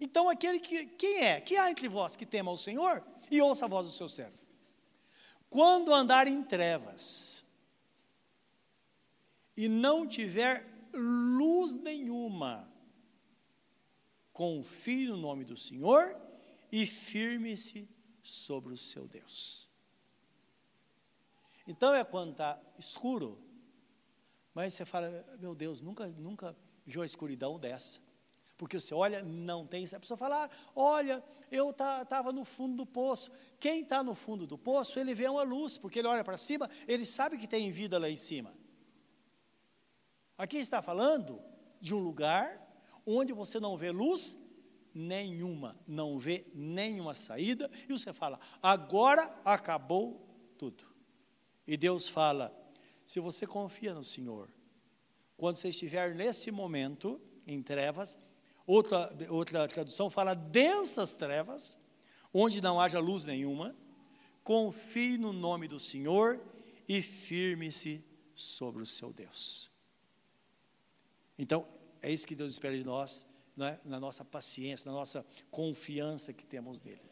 Então, 0.00 0.26
aquele 0.30 0.60
que, 0.60 0.86
quem 0.86 1.24
é? 1.24 1.42
Que 1.42 1.58
há 1.58 1.70
entre 1.70 1.88
vós 1.88 2.16
que 2.16 2.24
tema 2.24 2.50
o 2.50 2.56
Senhor 2.56 3.04
e 3.30 3.42
ouça 3.42 3.66
a 3.66 3.68
voz 3.68 3.86
do 3.86 3.92
seu 3.92 4.08
servo? 4.08 4.38
Quando 5.50 5.92
andar 5.92 6.26
em 6.26 6.42
trevas 6.42 7.44
e 9.54 9.68
não 9.68 10.06
tiver 10.08 10.72
luz 10.94 11.76
nenhuma, 11.76 12.68
confie 14.32 15.08
no 15.08 15.16
nome 15.16 15.44
do 15.44 15.56
Senhor 15.56 16.16
e 16.70 16.86
firme-se 16.86 17.88
sobre 18.22 18.72
o 18.72 18.76
seu 18.76 19.06
Deus. 19.06 19.68
Então 21.66 21.94
é 21.94 22.04
quando 22.04 22.32
está 22.32 22.60
escuro, 22.78 23.38
mas 24.54 24.74
você 24.74 24.84
fala, 24.84 25.24
meu 25.38 25.54
Deus, 25.54 25.80
nunca, 25.80 26.06
nunca 26.06 26.56
viu 26.84 27.02
a 27.02 27.06
escuridão 27.06 27.58
dessa. 27.58 28.00
Porque 28.56 28.78
você 28.78 28.94
olha, 28.94 29.22
não 29.22 29.66
tem. 29.66 29.84
A 29.92 30.00
pessoa 30.00 30.16
fala, 30.16 30.44
ah, 30.44 30.50
olha, 30.76 31.24
eu 31.50 31.70
estava 31.70 32.04
tá, 32.04 32.32
no 32.32 32.44
fundo 32.44 32.76
do 32.76 32.86
poço. 32.86 33.30
Quem 33.58 33.82
está 33.82 34.02
no 34.02 34.14
fundo 34.14 34.46
do 34.46 34.56
poço, 34.56 34.98
ele 34.98 35.14
vê 35.14 35.28
uma 35.28 35.42
luz, 35.42 35.76
porque 35.76 35.98
ele 35.98 36.08
olha 36.08 36.22
para 36.22 36.36
cima, 36.36 36.70
ele 36.86 37.04
sabe 37.04 37.36
que 37.36 37.48
tem 37.48 37.70
vida 37.70 37.98
lá 37.98 38.08
em 38.08 38.16
cima. 38.16 38.54
Aqui 40.36 40.58
está 40.58 40.82
falando 40.82 41.40
de 41.80 41.94
um 41.94 41.98
lugar 41.98 42.60
onde 43.06 43.32
você 43.32 43.60
não 43.60 43.76
vê 43.76 43.90
luz 43.90 44.36
nenhuma, 44.92 45.76
não 45.86 46.18
vê 46.18 46.46
nenhuma 46.54 47.14
saída, 47.14 47.70
e 47.88 47.92
você 47.92 48.12
fala: 48.12 48.38
agora 48.62 49.34
acabou 49.44 50.26
tudo. 50.56 50.84
E 51.66 51.76
Deus 51.76 52.08
fala: 52.08 52.54
se 53.04 53.20
você 53.20 53.46
confia 53.46 53.92
no 53.92 54.04
Senhor, 54.04 54.48
quando 55.36 55.56
você 55.56 55.68
estiver 55.68 56.14
nesse 56.14 56.50
momento 56.50 57.20
em 57.46 57.62
trevas, 57.62 58.16
outra, 58.66 59.14
outra 59.28 59.66
tradução 59.66 60.08
fala 60.08 60.34
densas 60.34 61.14
trevas, 61.14 61.78
onde 62.32 62.60
não 62.60 62.80
haja 62.80 62.98
luz 62.98 63.24
nenhuma, 63.24 63.76
confie 64.42 65.18
no 65.18 65.32
nome 65.32 65.68
do 65.68 65.80
Senhor 65.80 66.40
e 66.88 67.02
firme-se 67.02 68.04
sobre 68.34 68.82
o 68.82 68.86
seu 68.86 69.12
Deus. 69.12 69.73
Então, 71.38 71.66
é 72.00 72.12
isso 72.12 72.26
que 72.26 72.34
Deus 72.34 72.52
espera 72.52 72.76
de 72.76 72.84
nós 72.84 73.26
né, 73.56 73.78
na 73.84 74.00
nossa 74.00 74.24
paciência, 74.24 74.90
na 74.90 74.96
nossa 74.96 75.24
confiança 75.50 76.32
que 76.32 76.44
temos 76.44 76.82
nele. 76.82 77.02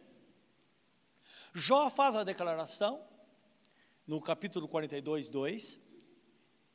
Jó 1.55 1.91
faz 1.91 2.17
a 2.17 2.25
declaração, 2.25 3.05
no 4.07 4.21
capítulo 4.21 4.67
42, 4.67 5.29
2, 5.29 5.79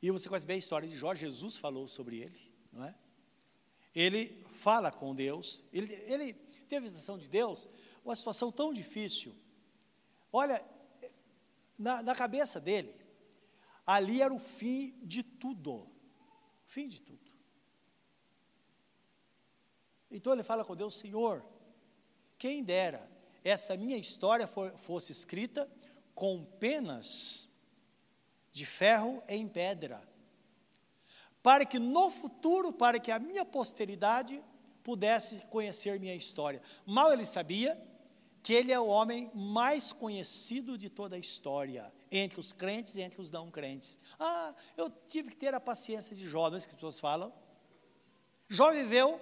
e 0.00 0.10
você 0.10 0.28
conhece 0.28 0.46
bem 0.46 0.54
a 0.54 0.58
história 0.58 0.88
de 0.88 0.96
Jó, 0.96 1.14
Jesus 1.14 1.56
falou 1.56 1.88
sobre 1.88 2.18
ele, 2.18 2.40
não 2.72 2.84
é? 2.84 2.94
Ele 3.94 4.44
fala 4.52 4.90
com 4.92 5.14
Deus, 5.14 5.64
ele, 5.72 5.92
ele 6.06 6.34
teve 6.34 6.76
a 6.76 6.80
visitação 6.80 7.18
de 7.18 7.28
Deus, 7.28 7.68
uma 8.04 8.14
situação 8.14 8.52
tão 8.52 8.72
difícil. 8.72 9.34
Olha, 10.32 10.64
na, 11.76 12.02
na 12.02 12.14
cabeça 12.14 12.60
dele, 12.60 12.94
ali 13.84 14.22
era 14.22 14.32
o 14.32 14.38
fim 14.38 14.98
de 15.02 15.22
tudo. 15.22 15.90
Fim 16.64 16.86
de 16.88 17.02
tudo. 17.02 17.27
Então 20.10 20.32
ele 20.32 20.42
fala 20.42 20.64
com 20.64 20.74
Deus, 20.74 20.96
Senhor, 20.96 21.44
quem 22.38 22.62
dera 22.62 23.10
essa 23.44 23.76
minha 23.76 23.96
história 23.96 24.46
for, 24.46 24.72
fosse 24.78 25.12
escrita 25.12 25.70
com 26.14 26.44
penas 26.44 27.48
de 28.50 28.66
ferro 28.66 29.22
em 29.28 29.46
pedra, 29.46 30.02
para 31.42 31.64
que 31.64 31.78
no 31.78 32.10
futuro, 32.10 32.72
para 32.72 32.98
que 32.98 33.10
a 33.10 33.18
minha 33.18 33.44
posteridade 33.44 34.42
pudesse 34.82 35.36
conhecer 35.50 36.00
minha 36.00 36.14
história. 36.14 36.62
Mal 36.84 37.12
ele 37.12 37.24
sabia 37.24 37.80
que 38.42 38.52
ele 38.52 38.72
é 38.72 38.80
o 38.80 38.86
homem 38.86 39.30
mais 39.34 39.92
conhecido 39.92 40.78
de 40.78 40.88
toda 40.88 41.16
a 41.16 41.18
história, 41.18 41.92
entre 42.10 42.40
os 42.40 42.52
crentes 42.52 42.96
e 42.96 43.02
entre 43.02 43.20
os 43.20 43.30
não 43.30 43.50
crentes. 43.50 43.98
Ah, 44.18 44.54
eu 44.76 44.90
tive 45.06 45.30
que 45.30 45.36
ter 45.36 45.52
a 45.54 45.60
paciência 45.60 46.16
de 46.16 46.26
Jó, 46.26 46.48
não 46.48 46.54
é 46.54 46.56
isso 46.56 46.66
que 46.66 46.72
as 46.72 46.76
pessoas 46.76 46.98
falam? 46.98 47.32
Jó 48.48 48.72
viveu 48.72 49.20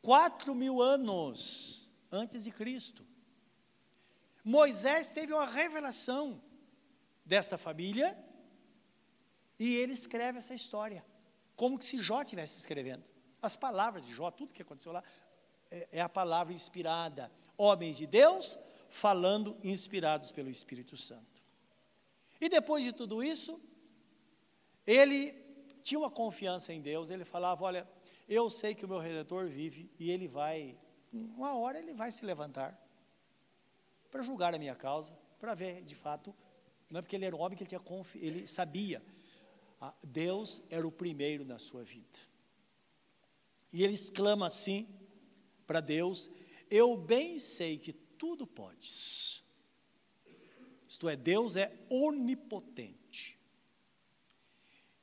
quatro 0.00 0.54
mil 0.54 0.80
anos 0.80 1.90
antes 2.10 2.44
de 2.44 2.50
Cristo. 2.50 3.06
Moisés 4.44 5.10
teve 5.10 5.32
uma 5.32 5.46
revelação 5.46 6.40
desta 7.24 7.58
família 7.58 8.18
e 9.58 9.76
ele 9.76 9.92
escreve 9.92 10.38
essa 10.38 10.54
história, 10.54 11.04
como 11.56 11.80
se 11.82 12.00
Jó 12.00 12.22
estivesse 12.22 12.56
escrevendo. 12.56 13.04
As 13.42 13.56
palavras 13.56 14.06
de 14.06 14.14
Jó, 14.14 14.30
tudo 14.30 14.52
que 14.52 14.62
aconteceu 14.62 14.92
lá, 14.92 15.02
é, 15.70 15.88
é 15.92 16.00
a 16.00 16.08
palavra 16.08 16.52
inspirada. 16.52 17.30
Homens 17.56 17.96
de 17.96 18.06
Deus 18.06 18.58
falando 18.88 19.58
inspirados 19.62 20.32
pelo 20.32 20.48
Espírito 20.48 20.96
Santo. 20.96 21.42
E 22.40 22.48
depois 22.48 22.84
de 22.84 22.92
tudo 22.92 23.22
isso, 23.22 23.60
ele 24.86 25.32
tinha 25.82 25.98
uma 25.98 26.10
confiança 26.10 26.72
em 26.72 26.80
Deus, 26.80 27.10
ele 27.10 27.24
falava: 27.24 27.64
Olha, 27.64 27.88
eu 28.28 28.50
sei 28.50 28.74
que 28.74 28.84
o 28.84 28.88
meu 28.88 28.98
redentor 28.98 29.48
vive 29.48 29.90
e 29.98 30.10
ele 30.10 30.28
vai, 30.28 30.76
uma 31.12 31.56
hora 31.56 31.78
ele 31.78 31.94
vai 31.94 32.12
se 32.12 32.24
levantar 32.24 32.78
para 34.10 34.22
julgar 34.22 34.54
a 34.54 34.58
minha 34.58 34.74
causa, 34.74 35.18
para 35.40 35.54
ver 35.54 35.82
de 35.82 35.94
fato, 35.94 36.34
não 36.90 36.98
é 36.98 37.02
porque 37.02 37.16
ele 37.16 37.24
era 37.24 37.36
homem 37.36 37.56
que 37.56 37.62
ele, 37.62 37.68
tinha 37.68 37.80
confi 37.80 38.18
ele 38.18 38.46
sabia, 38.46 39.02
Deus 40.02 40.62
era 40.68 40.86
o 40.86 40.92
primeiro 40.92 41.44
na 41.44 41.58
sua 41.58 41.82
vida. 41.84 42.18
E 43.72 43.84
ele 43.84 43.94
exclama 43.94 44.46
assim 44.46 44.88
para 45.66 45.80
Deus: 45.80 46.30
Eu 46.70 46.96
bem 46.96 47.38
sei 47.38 47.78
que 47.78 47.92
tudo 47.92 48.46
podes. 48.46 49.42
Isto 50.88 51.08
é, 51.08 51.14
Deus 51.14 51.54
é 51.56 51.72
onipotente. 51.90 53.38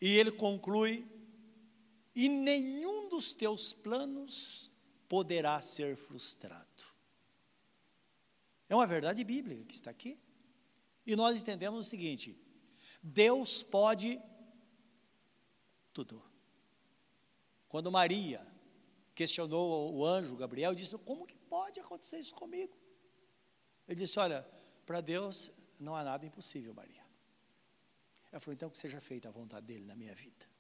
E 0.02 0.18
ele 0.18 0.32
conclui 0.32 1.08
e 2.16 2.30
nenhum 2.30 3.10
dos 3.10 3.34
teus 3.34 3.74
planos 3.74 4.72
poderá 5.10 5.62
ser 5.62 5.98
frustrado. 5.98 6.84
É 8.70 8.76
uma 8.76 8.88
verdade 8.88 9.24
bíblica 9.24 9.66
que 9.66 9.74
está 9.74 9.92
aqui. 9.92 10.18
E 11.06 11.16
nós 11.16 11.40
entendemos 11.40 11.86
o 11.86 11.90
seguinte: 11.90 12.36
Deus 13.04 13.62
pode 13.62 14.20
tudo. 15.94 16.24
Quando 17.68 17.92
Maria 17.92 18.46
questionou 19.14 19.94
o 19.94 20.06
anjo 20.06 20.36
Gabriel, 20.36 20.74
disse: 20.74 20.98
Como 21.00 21.26
que 21.26 21.36
pode 21.36 21.80
acontecer 21.80 22.18
isso 22.18 22.34
comigo? 22.34 22.76
Ele 23.88 24.00
disse: 24.00 24.18
Olha, 24.18 24.48
para 24.86 25.02
Deus 25.02 25.52
não 25.80 25.96
há 25.96 26.04
nada 26.04 26.26
impossível, 26.26 26.74
Maria. 26.74 27.06
Ela 28.32 28.40
falou: 28.40 28.56
Então 28.56 28.70
que 28.70 28.78
seja 28.78 29.00
feita 29.00 29.28
a 29.28 29.32
vontade 29.32 29.66
dele 29.66 29.86
na 29.86 29.96
minha 29.96 30.16
vida. 30.16 30.55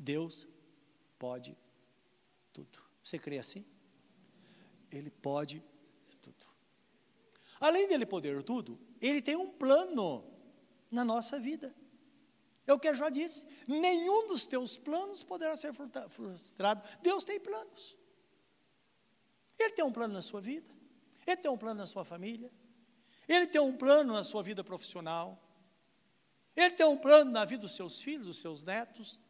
Deus 0.00 0.48
pode 1.18 1.54
tudo. 2.54 2.82
Você 3.04 3.18
crê 3.18 3.36
assim? 3.36 3.66
Ele 4.90 5.10
pode 5.10 5.62
tudo. 6.22 6.46
Além 7.60 7.86
dele 7.86 8.06
poder 8.06 8.42
tudo, 8.42 8.80
ele 8.98 9.20
tem 9.20 9.36
um 9.36 9.50
plano 9.50 10.24
na 10.90 11.04
nossa 11.04 11.38
vida. 11.38 11.74
É 12.66 12.72
o 12.72 12.78
que 12.78 12.94
já 12.94 13.10
disse: 13.10 13.46
nenhum 13.68 14.26
dos 14.26 14.46
teus 14.46 14.78
planos 14.78 15.22
poderá 15.22 15.54
ser 15.54 15.74
frustrado. 16.08 16.82
Deus 17.02 17.22
tem 17.22 17.38
planos. 17.38 17.98
Ele 19.58 19.74
tem 19.74 19.84
um 19.84 19.92
plano 19.92 20.14
na 20.14 20.22
sua 20.22 20.40
vida, 20.40 20.74
ele 21.26 21.36
tem 21.36 21.50
um 21.50 21.58
plano 21.58 21.80
na 21.80 21.86
sua 21.86 22.06
família, 22.06 22.50
ele 23.28 23.46
tem 23.46 23.60
um 23.60 23.76
plano 23.76 24.14
na 24.14 24.24
sua 24.24 24.42
vida 24.42 24.64
profissional, 24.64 25.38
ele 26.56 26.74
tem 26.74 26.86
um 26.86 26.96
plano 26.96 27.30
na 27.30 27.44
vida 27.44 27.60
dos 27.60 27.76
seus 27.76 28.00
filhos, 28.00 28.26
dos 28.26 28.38
seus 28.38 28.64
netos, 28.64 29.20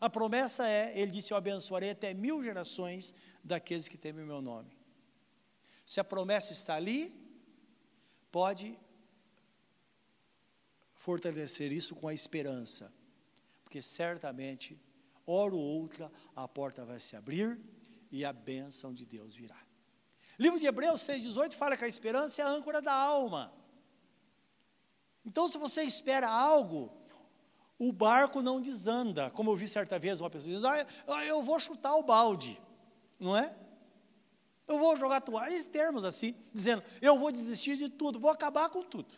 a 0.00 0.08
promessa 0.08 0.66
é, 0.66 0.98
ele 0.98 1.10
disse: 1.10 1.32
Eu 1.32 1.36
abençoarei 1.36 1.90
até 1.90 2.14
mil 2.14 2.42
gerações 2.42 3.14
daqueles 3.42 3.88
que 3.88 3.98
temem 3.98 4.24
o 4.24 4.26
meu 4.26 4.40
nome. 4.40 4.76
Se 5.84 6.00
a 6.00 6.04
promessa 6.04 6.52
está 6.52 6.74
ali, 6.74 7.14
pode 8.30 8.78
fortalecer 10.92 11.72
isso 11.72 11.94
com 11.94 12.08
a 12.08 12.14
esperança, 12.14 12.92
porque 13.64 13.80
certamente, 13.80 14.78
hora 15.26 15.54
ou 15.54 15.60
outra, 15.60 16.12
a 16.34 16.46
porta 16.46 16.84
vai 16.84 17.00
se 17.00 17.16
abrir 17.16 17.58
e 18.10 18.24
a 18.24 18.32
bênção 18.32 18.92
de 18.92 19.06
Deus 19.06 19.34
virá. 19.34 19.60
Livro 20.38 20.58
de 20.58 20.66
Hebreus 20.66 21.00
6,18 21.00 21.54
fala 21.54 21.76
que 21.76 21.84
a 21.84 21.88
esperança 21.88 22.42
é 22.42 22.44
a 22.44 22.48
âncora 22.48 22.80
da 22.80 22.92
alma. 22.92 23.52
Então, 25.24 25.48
se 25.48 25.58
você 25.58 25.82
espera 25.82 26.28
algo, 26.28 26.97
o 27.78 27.92
barco 27.92 28.42
não 28.42 28.60
desanda. 28.60 29.30
Como 29.30 29.50
eu 29.50 29.56
vi 29.56 29.68
certa 29.68 29.98
vez 29.98 30.20
uma 30.20 30.28
pessoa 30.28 30.54
diz, 30.54 30.64
ah, 30.64 31.24
eu 31.24 31.42
vou 31.42 31.60
chutar 31.60 31.94
o 31.96 32.02
balde, 32.02 32.60
não 33.18 33.36
é? 33.36 33.54
Eu 34.66 34.78
vou 34.78 34.96
jogar 34.96 35.20
toalha, 35.20 35.64
termos 35.64 36.04
assim, 36.04 36.34
dizendo, 36.52 36.82
eu 37.00 37.18
vou 37.18 37.32
desistir 37.32 37.76
de 37.76 37.88
tudo, 37.88 38.20
vou 38.20 38.30
acabar 38.30 38.68
com 38.68 38.82
tudo. 38.82 39.14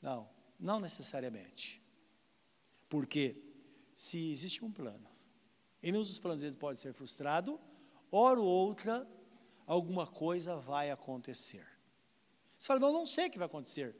Não, 0.00 0.28
não 0.58 0.80
necessariamente. 0.80 1.82
Porque 2.88 3.36
se 3.94 4.30
existe 4.30 4.64
um 4.64 4.72
plano, 4.72 5.06
e 5.82 5.92
nenhum 5.92 6.02
dos 6.02 6.18
planos 6.18 6.40
deles 6.40 6.56
pode 6.56 6.78
ser 6.78 6.94
frustrado, 6.94 7.60
hora 8.10 8.40
ou 8.40 8.46
outra, 8.46 9.06
alguma 9.66 10.06
coisa 10.06 10.56
vai 10.56 10.90
acontecer. 10.90 11.66
Você 12.56 12.66
fala, 12.66 12.80
eu 12.80 12.92
não 12.92 13.06
sei 13.06 13.26
o 13.26 13.30
que 13.30 13.38
vai 13.38 13.46
acontecer. 13.46 13.94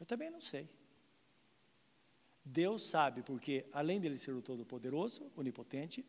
Eu 0.00 0.06
também 0.06 0.30
não 0.30 0.40
sei. 0.40 0.68
Deus 2.48 2.84
sabe, 2.84 3.22
porque 3.22 3.66
além 3.72 4.00
dele 4.00 4.16
ser 4.16 4.32
o 4.32 4.40
Todo-Poderoso, 4.40 5.32
onipotente, 5.36 6.06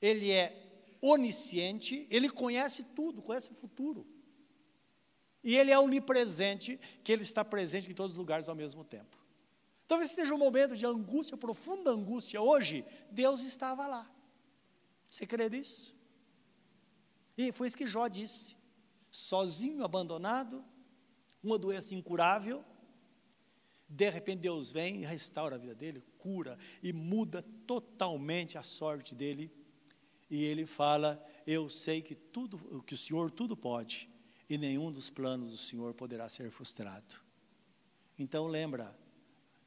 ele 0.00 0.30
é 0.30 0.96
onisciente, 1.00 2.06
ele 2.08 2.30
conhece 2.30 2.84
tudo, 2.84 3.20
conhece 3.20 3.50
o 3.50 3.54
futuro. 3.54 4.06
E 5.42 5.56
ele 5.56 5.72
é 5.72 5.78
onipresente, 5.78 6.78
que 7.02 7.10
ele 7.10 7.22
está 7.22 7.44
presente 7.44 7.90
em 7.90 7.94
todos 7.94 8.12
os 8.12 8.18
lugares 8.18 8.48
ao 8.48 8.54
mesmo 8.54 8.84
tempo. 8.84 9.18
Talvez 9.88 10.10
esteja 10.10 10.32
um 10.32 10.38
momento 10.38 10.76
de 10.76 10.86
angústia, 10.86 11.36
profunda 11.36 11.90
angústia. 11.90 12.40
Hoje, 12.40 12.84
Deus 13.10 13.42
estava 13.42 13.84
lá. 13.88 14.08
Você 15.10 15.26
crê 15.26 15.48
nisso? 15.48 15.96
E 17.36 17.50
foi 17.50 17.66
isso 17.66 17.76
que 17.76 17.88
Jó 17.88 18.06
disse. 18.06 18.56
Sozinho, 19.10 19.84
abandonado, 19.84 20.64
uma 21.42 21.58
doença 21.58 21.92
incurável, 21.92 22.64
de 23.92 24.08
repente 24.08 24.40
Deus 24.40 24.72
vem 24.72 25.02
e 25.02 25.04
restaura 25.04 25.56
a 25.56 25.58
vida 25.58 25.74
dele, 25.74 26.02
cura 26.16 26.58
e 26.82 26.94
muda 26.94 27.44
totalmente 27.66 28.56
a 28.56 28.62
sorte 28.62 29.14
dele. 29.14 29.52
E 30.30 30.44
ele 30.44 30.64
fala: 30.64 31.22
Eu 31.46 31.68
sei 31.68 32.00
que 32.00 32.14
tudo, 32.14 32.82
que 32.84 32.94
o 32.94 32.96
Senhor 32.96 33.30
tudo 33.30 33.54
pode, 33.54 34.08
e 34.48 34.56
nenhum 34.56 34.90
dos 34.90 35.10
planos 35.10 35.50
do 35.50 35.58
Senhor 35.58 35.92
poderá 35.92 36.26
ser 36.26 36.50
frustrado. 36.50 37.16
Então 38.18 38.46
lembra, 38.46 38.96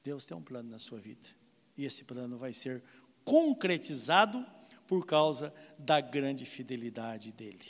Deus 0.04 0.26
tem 0.26 0.36
um 0.36 0.42
plano 0.42 0.72
na 0.72 0.80
sua 0.80 1.00
vida. 1.00 1.30
E 1.78 1.86
esse 1.86 2.04
plano 2.04 2.38
vai 2.38 2.52
ser 2.52 2.84
concretizado 3.24 4.44
por 4.88 5.06
causa 5.06 5.54
da 5.78 6.02
grande 6.02 6.46
fidelidade 6.46 7.32
dele. 7.32 7.66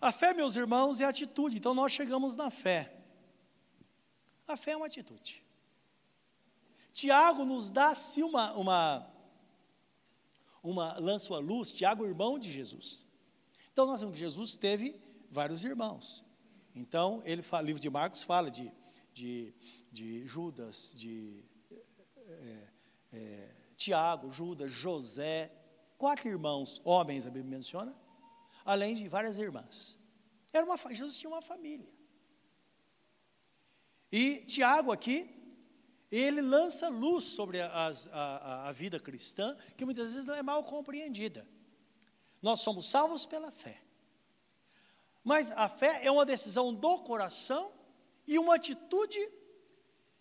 A 0.00 0.10
fé, 0.10 0.32
meus 0.32 0.56
irmãos, 0.56 1.02
é 1.02 1.04
atitude. 1.04 1.58
Então 1.58 1.74
nós 1.74 1.92
chegamos 1.92 2.34
na 2.34 2.50
fé. 2.50 3.03
A 4.46 4.56
fé 4.56 4.72
é 4.72 4.76
uma 4.76 4.86
atitude. 4.86 5.44
Tiago 6.92 7.44
nos 7.44 7.70
dá 7.70 7.94
uma, 8.18 8.52
uma, 8.52 9.10
uma 10.62 10.98
lança 10.98 11.34
a 11.34 11.38
luz, 11.38 11.72
Tiago, 11.72 12.06
irmão 12.06 12.38
de 12.38 12.50
Jesus. 12.50 13.06
Então 13.72 13.86
nós 13.86 14.00
vemos 14.00 14.14
que 14.14 14.20
Jesus 14.20 14.56
teve 14.56 15.00
vários 15.28 15.64
irmãos. 15.64 16.24
Então, 16.74 17.22
ele 17.24 17.42
fala, 17.42 17.62
o 17.62 17.66
livro 17.66 17.80
de 17.80 17.88
Marcos 17.88 18.22
fala 18.22 18.50
de, 18.50 18.70
de, 19.12 19.54
de 19.92 20.26
Judas, 20.26 20.92
de 20.94 21.44
é, 22.16 22.68
é, 23.12 23.54
Tiago, 23.76 24.30
Judas, 24.30 24.72
José, 24.72 25.52
quatro 25.96 26.28
irmãos, 26.28 26.80
homens, 26.84 27.26
a 27.26 27.30
Bíblia 27.30 27.56
menciona, 27.56 27.94
além 28.64 28.94
de 28.94 29.06
várias 29.08 29.38
irmãs. 29.38 29.98
Era 30.52 30.64
uma, 30.64 30.76
Jesus 30.92 31.18
tinha 31.18 31.30
uma 31.30 31.42
família. 31.42 31.93
E 34.16 34.44
Tiago 34.46 34.92
aqui, 34.92 35.28
ele 36.08 36.40
lança 36.40 36.88
luz 36.88 37.24
sobre 37.24 37.60
a, 37.60 37.90
a, 38.68 38.70
vida 38.70 39.00
cristã, 39.00 39.56
que 39.76 39.84
muitas 39.84 40.12
vezes 40.12 40.24
não 40.24 40.36
é 40.36 40.40
mal 40.40 40.62
compreendida. 40.62 41.44
Nós 42.40 42.60
somos 42.60 42.86
salvos 42.86 43.26
pela 43.26 43.50
fé. 43.50 43.82
Mas 45.24 45.50
a 45.50 45.68
fé 45.68 45.98
é 46.04 46.12
uma 46.12 46.24
decisão 46.24 46.72
do 46.72 46.98
coração 46.98 47.72
e 48.24 48.38
uma 48.38 48.54
atitude 48.54 49.18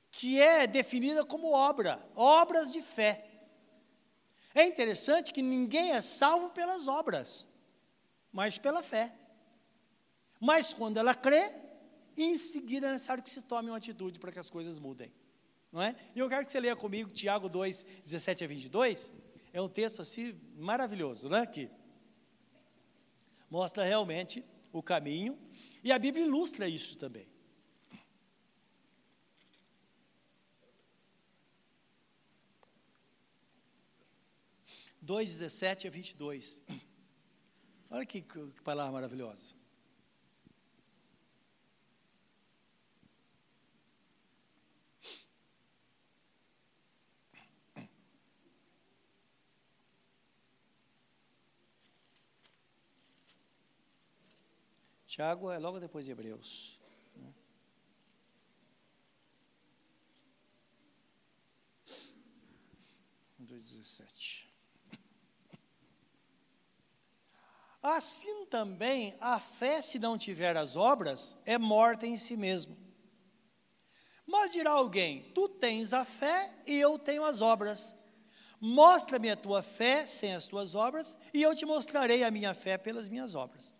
que 0.09 0.41
é 0.41 0.65
definida 0.65 1.23
como 1.23 1.51
obra, 1.51 2.03
obras 2.15 2.73
de 2.73 2.81
fé. 2.81 3.29
É 4.55 4.65
interessante 4.65 5.31
que 5.31 5.43
ninguém 5.43 5.91
é 5.91 6.01
salvo 6.01 6.49
pelas 6.49 6.87
obras, 6.87 7.47
mas 8.31 8.57
pela 8.57 8.81
fé. 8.81 9.13
Mas 10.39 10.73
quando 10.73 10.97
ela 10.97 11.13
crê, 11.13 11.61
em 12.21 12.37
seguida 12.37 12.87
é 12.87 12.91
necessário 12.91 13.23
que 13.23 13.29
se 13.29 13.41
tome 13.41 13.69
uma 13.69 13.77
atitude 13.77 14.19
para 14.19 14.31
que 14.31 14.39
as 14.39 14.49
coisas 14.49 14.77
mudem. 14.79 15.11
Não 15.71 15.81
é? 15.81 15.95
E 16.15 16.19
eu 16.19 16.29
quero 16.29 16.45
que 16.45 16.51
você 16.51 16.59
leia 16.59 16.75
comigo 16.75 17.11
Tiago 17.11 17.49
2, 17.49 17.85
17 18.05 18.43
a 18.43 18.47
22. 18.47 19.11
É 19.51 19.61
um 19.61 19.69
texto 19.69 20.01
assim 20.01 20.39
maravilhoso, 20.55 21.29
né? 21.29 21.45
Que 21.45 21.69
mostra 23.49 23.83
realmente 23.83 24.43
o 24.71 24.81
caminho, 24.81 25.37
e 25.83 25.91
a 25.91 25.99
Bíblia 25.99 26.25
ilustra 26.25 26.67
isso 26.67 26.97
também. 26.97 27.27
Dois, 34.99 35.29
17 35.29 35.87
a 35.87 35.91
22. 35.91 36.61
Olha 37.91 38.05
que, 38.05 38.21
que 38.21 38.61
palavra 38.63 38.93
maravilhosa. 38.93 39.53
Tiago 55.13 55.51
é 55.51 55.59
logo 55.59 55.79
depois 55.79 56.05
de 56.05 56.11
Hebreus. 56.11 56.79
Né? 57.15 57.31
Assim 67.79 68.47
também 68.47 69.15
a 69.21 69.39
fé, 69.39 69.81
se 69.83 69.99
não 69.99 70.17
tiver 70.17 70.57
as 70.57 70.75
obras, 70.75 71.37
é 71.45 71.59
morta 71.59 72.07
em 72.07 72.17
si 72.17 72.35
mesmo. 72.35 72.75
Mas 74.25 74.51
dirá 74.51 74.71
alguém: 74.71 75.31
Tu 75.31 75.47
tens 75.47 75.93
a 75.93 76.05
fé 76.05 76.59
e 76.65 76.79
eu 76.79 76.97
tenho 76.97 77.23
as 77.23 77.39
obras. 77.39 77.95
Mostra-me 78.59 79.29
a 79.29 79.37
tua 79.37 79.61
fé 79.61 80.07
sem 80.07 80.33
as 80.33 80.47
tuas 80.47 80.73
obras, 80.73 81.15
e 81.31 81.43
eu 81.43 81.53
te 81.53 81.67
mostrarei 81.67 82.23
a 82.23 82.31
minha 82.31 82.55
fé 82.55 82.79
pelas 82.79 83.07
minhas 83.07 83.35
obras. 83.35 83.75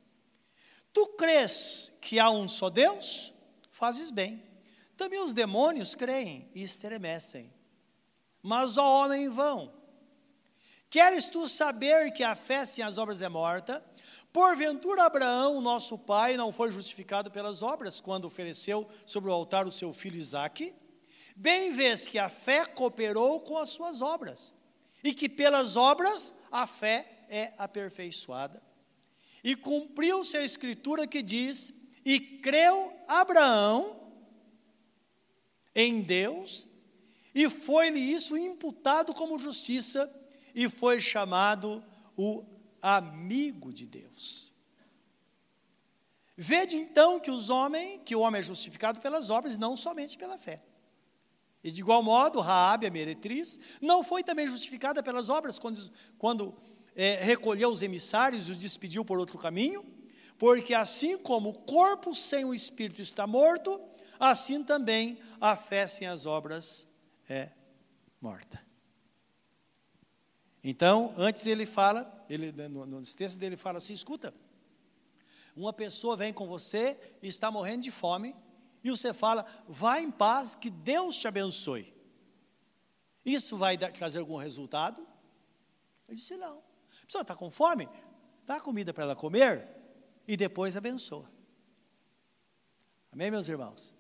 Tu 0.94 1.06
crês 1.18 1.92
que 2.00 2.20
há 2.20 2.30
um 2.30 2.48
só 2.48 2.70
Deus? 2.70 3.34
Fazes 3.72 4.12
bem. 4.12 4.44
Também 4.96 5.20
os 5.20 5.34
demônios 5.34 5.96
creem 5.96 6.48
e 6.54 6.62
estremecem. 6.62 7.52
Mas 8.42 8.78
o 8.78 8.84
homem 8.84 9.28
vão. 9.28 9.74
Queres 10.90 11.28
tu 11.28 11.48
saber 11.48 12.12
que 12.12 12.24
a 12.24 12.36
fé 12.36 12.66
sem 12.66 12.84
as 12.84 13.00
obras 13.00 13.22
é 13.22 13.28
morta? 13.28 13.84
Porventura 14.32 15.06
Abraão, 15.06 15.60
nosso 15.60 15.98
pai, 15.98 16.38
não 16.38 16.52
foi 16.52 16.70
justificado 16.70 17.32
pelas 17.32 17.64
obras 17.64 18.00
quando 18.00 18.26
ofereceu 18.26 18.88
sobre 19.06 19.30
o 19.32 19.34
altar 19.34 19.66
o 19.66 19.72
seu 19.72 19.92
filho 19.92 20.18
Isaque? 20.18 20.76
Bem 21.36 21.72
vês 21.72 22.08
que 22.08 22.20
a 22.20 22.30
fé 22.30 22.66
cooperou 22.66 23.40
com 23.40 23.58
as 23.58 23.70
suas 23.70 24.02
obras, 24.02 24.54
e 25.04 25.14
que 25.14 25.28
pelas 25.28 25.76
obras 25.76 26.34
a 26.52 26.68
fé 26.68 27.26
é 27.28 27.54
aperfeiçoada. 27.58 28.62
E 29.44 29.56
cumpriu-se 29.56 30.38
a 30.38 30.44
escritura 30.44 31.06
que 31.06 31.22
diz: 31.22 31.74
E 32.06 32.20
creu 32.20 32.94
Abraão 33.08 34.12
em 35.76 36.02
Deus, 36.02 36.68
e 37.34 37.50
foi-lhe 37.50 38.00
isso 38.00 38.38
imputado 38.38 39.14
como 39.14 39.40
justiça, 39.40 40.12
e 40.54 40.70
foi 40.70 41.02
chamado 41.02 41.84
o 42.16 42.46
amigo 42.82 43.74
de 43.74 43.86
Deus. 43.86 44.54
Vede 46.36 46.78
então 46.78 47.20
que 47.20 47.30
os 47.30 47.50
homens, 47.50 48.02
que 48.06 48.16
o 48.16 48.22
homem 48.22 48.40
é 48.40 48.44
justificado 48.44 49.00
pelas 49.02 49.30
obras, 49.30 49.58
não 49.58 49.78
somente 49.78 50.18
pela 50.18 50.38
fé. 50.38 50.64
E 51.64 51.72
de 51.72 51.80
igual 51.80 52.04
modo, 52.04 52.42
Raabe, 52.42 52.86
a 52.86 52.92
meretriz, 52.92 53.60
não 53.80 54.04
foi 54.04 54.24
também 54.24 54.46
justificada 54.46 55.02
pelas 55.02 55.30
obras 55.30 55.58
quando, 55.58 55.92
quando 56.18 56.56
é, 56.96 57.24
recolheu 57.24 57.70
os 57.70 57.82
emissários 57.82 58.48
e 58.48 58.52
os 58.52 58.58
despediu 58.58 59.04
por 59.04 59.20
outro 59.20 59.38
caminho, 59.38 59.86
porque 60.38 60.74
assim 60.74 61.18
como 61.18 61.50
o 61.50 61.60
corpo 61.60 62.14
sem 62.14 62.46
o 62.46 62.54
espírito 62.54 63.02
está 63.02 63.26
morto, 63.26 63.82
assim 64.20 64.64
também 64.64 65.20
a 65.40 65.56
fé 65.56 65.88
sem 65.88 66.08
as 66.08 66.26
obras 66.26 66.88
é 67.30 67.52
morta. 68.22 68.64
Então, 70.64 71.14
antes 71.18 71.46
ele 71.46 71.66
fala, 71.66 72.26
ele, 72.30 72.52
no, 72.70 72.86
nos 72.86 73.14
textos 73.14 73.38
dele 73.38 73.58
fala 73.58 73.78
assim: 73.78 73.94
escuta, 73.94 74.34
uma 75.56 75.74
pessoa 75.74 76.16
vem 76.16 76.32
com 76.32 76.48
você 76.48 76.98
e 77.22 77.28
está 77.28 77.52
morrendo 77.52 77.84
de 77.84 77.92
fome, 77.92 78.36
e 78.84 78.90
você 78.90 79.14
fala, 79.14 79.46
vá 79.68 80.00
em 80.00 80.10
paz, 80.10 80.56
que 80.56 80.70
Deus 80.70 81.18
te 81.18 81.28
abençoe. 81.28 81.94
Isso 83.26 83.58
vai 83.58 83.78
dar, 83.78 83.92
trazer 83.92 84.20
algum 84.20 84.38
resultado? 84.38 85.06
Ele 86.08 86.18
disse: 86.18 86.36
não. 86.38 86.62
A 87.04 87.06
pessoa 87.06 87.22
está 87.22 87.36
com 87.36 87.52
fome, 87.52 87.88
dá 88.46 88.60
comida 88.60 88.94
para 88.94 89.04
ela 89.04 89.16
comer 89.16 89.68
e 90.28 90.38
depois 90.38 90.76
abençoa. 90.78 91.30
Amém, 93.12 93.30
meus 93.30 93.48
irmãos? 93.48 93.94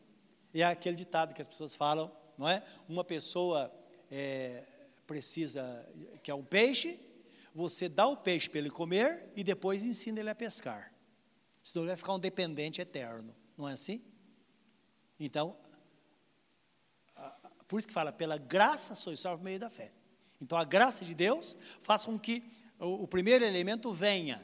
E 0.53 0.61
é 0.61 0.65
aquele 0.65 0.95
ditado 0.95 1.33
que 1.33 1.41
as 1.41 1.47
pessoas 1.47 1.75
falam, 1.75 2.11
não 2.37 2.47
é? 2.47 2.63
Uma 2.87 3.03
pessoa 3.03 3.71
é, 4.09 4.63
precisa, 5.05 5.87
que 6.23 6.31
é 6.31 6.35
um 6.35 6.43
peixe, 6.43 6.99
você 7.53 7.87
dá 7.87 8.07
o 8.07 8.17
peixe 8.17 8.49
para 8.49 8.59
ele 8.59 8.69
comer 8.69 9.31
e 9.35 9.43
depois 9.43 9.83
ensina 9.83 10.19
ele 10.19 10.29
a 10.29 10.35
pescar. 10.35 10.93
Senão 11.61 11.83
ele 11.83 11.89
vai 11.89 11.97
ficar 11.97 12.13
um 12.13 12.19
dependente 12.19 12.81
eterno, 12.81 13.35
não 13.57 13.69
é 13.69 13.73
assim? 13.73 14.01
Então, 15.19 15.55
por 17.67 17.79
isso 17.79 17.87
que 17.87 17.93
fala, 17.93 18.11
pela 18.11 18.37
graça 18.37 18.95
sois 18.95 19.19
salvos 19.19 19.41
por 19.41 19.45
meio 19.45 19.59
da 19.59 19.69
fé. 19.69 19.91
Então 20.41 20.57
a 20.57 20.63
graça 20.63 21.05
de 21.05 21.13
Deus 21.13 21.55
faz 21.81 22.05
com 22.05 22.19
que 22.19 22.43
o, 22.83 23.07
primeiro 23.07 23.45
elemento 23.45 23.91
venha, 23.91 24.43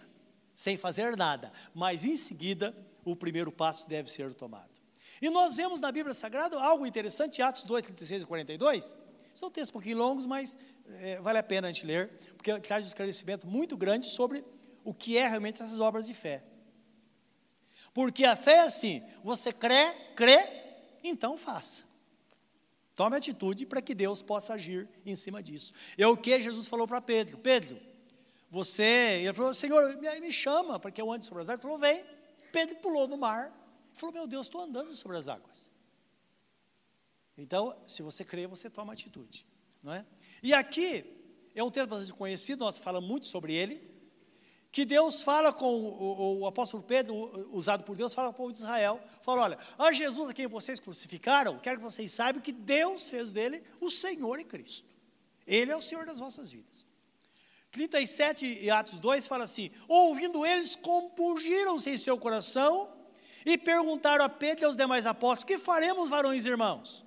sem 0.55 0.77
fazer 0.77 1.15
nada, 1.17 1.51
mas 1.73 2.05
em 2.05 2.15
seguida 2.15 2.75
o 3.03 3.15
primeiro 3.15 3.51
passo 3.51 3.87
deve 3.87 4.09
ser 4.09 4.33
tomado. 4.33 4.69
E 5.21 5.29
nós 5.29 5.57
vemos 5.57 5.79
na 5.79 5.91
Bíblia 5.91 6.13
Sagrada 6.13 6.57
algo 6.59 6.85
interessante, 6.85 7.41
Atos 7.41 7.65
2, 7.65 7.85
36 7.85 8.23
e 8.23 8.25
42. 8.25 8.95
São 9.33 9.49
textos 9.49 9.69
um 9.69 9.73
pouquinho 9.73 9.97
longos, 9.97 10.25
mas 10.25 10.57
é, 10.99 11.19
vale 11.19 11.37
a 11.37 11.43
pena 11.43 11.67
a 11.67 11.71
gente 11.71 11.85
ler, 11.85 12.09
porque 12.35 12.57
traz 12.59 12.85
um 12.85 12.87
esclarecimento 12.87 13.45
muito 13.45 13.75
grande 13.75 14.09
sobre 14.09 14.43
o 14.83 14.93
que 14.93 15.17
é 15.17 15.27
realmente 15.27 15.61
essas 15.61 15.79
obras 15.79 16.07
de 16.07 16.13
fé. 16.13 16.43
Porque 17.93 18.23
a 18.23 18.35
fé 18.35 18.53
é 18.53 18.61
assim: 18.61 19.03
você 19.23 19.51
crê, 19.51 19.93
crê, 20.15 20.39
então 21.03 21.37
faça. 21.37 21.83
Tome 22.95 23.15
atitude 23.15 23.65
para 23.65 23.81
que 23.81 23.95
Deus 23.95 24.21
possa 24.21 24.53
agir 24.53 24.87
em 25.05 25.15
cima 25.15 25.41
disso. 25.41 25.73
É 25.97 26.07
o 26.07 26.17
que 26.17 26.39
Jesus 26.39 26.67
falou 26.67 26.87
para 26.87 27.01
Pedro: 27.01 27.37
Pedro, 27.37 27.88
você, 28.49 29.21
ele 29.23 29.33
falou, 29.33 29.53
Senhor, 29.53 29.95
me, 29.97 30.31
chama, 30.31 30.79
porque 30.79 31.01
eu 31.01 31.11
ando 31.11 31.23
sobre 31.23 31.43
as 31.43 31.49
águas. 31.49 31.59
Ele 31.59 31.61
falou, 31.61 31.77
vem. 31.77 32.03
Pedro 32.51 32.75
pulou 32.77 33.07
no 33.07 33.17
mar. 33.17 33.53
Falou, 33.93 34.13
meu 34.13 34.27
Deus, 34.27 34.47
estou 34.47 34.61
andando 34.61 34.95
sobre 34.95 35.17
as 35.17 35.27
águas. 35.27 35.67
Então, 37.37 37.77
se 37.87 38.01
você 38.01 38.23
crê, 38.23 38.47
você 38.47 38.69
toma 38.69 38.93
atitude. 38.93 39.45
Não 39.83 39.93
é? 39.93 40.05
E 40.41 40.53
aqui, 40.53 41.05
é 41.53 41.63
um 41.63 41.69
texto 41.69 41.89
bastante 41.89 42.13
conhecido, 42.13 42.65
nós 42.65 42.77
falamos 42.77 43.07
muito 43.07 43.27
sobre 43.27 43.53
ele, 43.53 43.87
que 44.71 44.85
Deus 44.85 45.21
fala 45.21 45.51
com 45.53 45.73
o, 45.73 45.87
o, 45.87 46.39
o, 46.39 46.47
apóstolo 46.47 46.83
Pedro, 46.83 47.15
usado 47.51 47.83
por 47.83 47.95
Deus, 47.95 48.13
fala 48.13 48.29
com 48.29 48.33
o 48.33 48.37
povo 48.37 48.51
de 48.51 48.59
Israel, 48.59 49.01
fala, 49.23 49.43
olha, 49.43 49.59
a 49.77 49.91
Jesus 49.91 50.29
a 50.29 50.33
quem 50.33 50.47
vocês 50.47 50.79
crucificaram, 50.79 51.57
quero 51.59 51.77
que 51.77 51.83
vocês 51.83 52.11
saibam 52.11 52.41
que 52.41 52.51
Deus 52.51 53.07
fez 53.07 53.31
dele 53.31 53.63
o 53.79 53.89
Senhor 53.89 54.39
e 54.39 54.43
Cristo. 54.43 54.87
Ele 55.45 55.71
é 55.71 55.75
o 55.75 55.81
Senhor 55.81 56.05
das 56.05 56.19
vossas 56.19 56.51
vidas. 56.51 56.85
37 57.71 58.45
e 58.61 58.69
Atos 58.69 58.99
2 58.99 59.27
fala 59.27 59.43
assim: 59.43 59.71
Ouvindo 59.87 60.45
eles, 60.45 60.75
compungiram-se 60.75 61.89
em 61.89 61.97
seu 61.97 62.17
coração 62.17 62.91
e 63.45 63.57
perguntaram 63.57 64.25
a 64.25 64.29
Pedro 64.29 64.63
e 64.63 64.65
aos 64.65 64.77
demais 64.77 65.05
apóstolos: 65.05 65.43
Que 65.43 65.57
faremos, 65.57 66.09
varões 66.09 66.45
e 66.45 66.49
irmãos? 66.49 67.05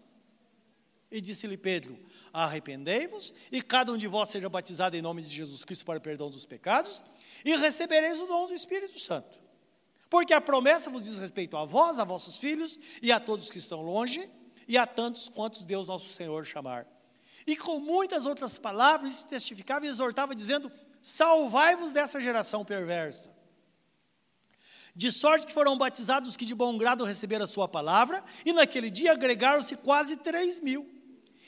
E 1.10 1.20
disse-lhe 1.20 1.56
Pedro: 1.56 1.98
Arrependei-vos 2.32 3.34
e 3.50 3.60
cada 3.60 3.92
um 3.92 3.96
de 3.96 4.06
vós 4.06 4.28
seja 4.28 4.48
batizado 4.48 4.96
em 4.96 5.02
nome 5.02 5.22
de 5.22 5.28
Jesus 5.28 5.64
Cristo 5.64 5.84
para 5.84 5.98
o 5.98 6.02
perdão 6.02 6.30
dos 6.30 6.46
pecados 6.46 7.02
e 7.44 7.56
recebereis 7.56 8.18
o 8.20 8.26
dom 8.26 8.46
do 8.46 8.54
Espírito 8.54 8.98
Santo. 8.98 9.38
Porque 10.08 10.32
a 10.32 10.40
promessa 10.40 10.90
vos 10.90 11.04
diz 11.04 11.18
respeito 11.18 11.56
a 11.56 11.64
vós, 11.64 11.98
a 11.98 12.04
vossos 12.04 12.36
filhos 12.36 12.78
e 13.00 13.10
a 13.10 13.18
todos 13.18 13.50
que 13.50 13.58
estão 13.58 13.82
longe 13.82 14.30
e 14.68 14.76
a 14.78 14.86
tantos 14.86 15.28
quantos 15.28 15.64
Deus 15.64 15.86
nosso 15.86 16.08
Senhor 16.08 16.44
chamar. 16.46 16.86
E 17.46 17.56
com 17.56 17.80
muitas 17.80 18.26
outras 18.26 18.58
palavras 18.58 19.22
testificava 19.24 19.86
e 19.86 19.88
exortava, 19.88 20.34
dizendo: 20.34 20.70
Salvai-vos 21.00 21.92
dessa 21.92 22.20
geração 22.20 22.64
perversa. 22.64 23.34
De 24.94 25.10
sorte 25.10 25.46
que 25.46 25.52
foram 25.52 25.76
batizados 25.76 26.30
os 26.30 26.36
que 26.36 26.44
de 26.44 26.54
bom 26.54 26.76
grado 26.76 27.04
receberam 27.04 27.46
a 27.46 27.48
sua 27.48 27.66
palavra, 27.66 28.22
e 28.44 28.52
naquele 28.52 28.90
dia 28.90 29.12
agregaram-se 29.12 29.76
quase 29.76 30.16
três 30.16 30.60
mil. 30.60 30.88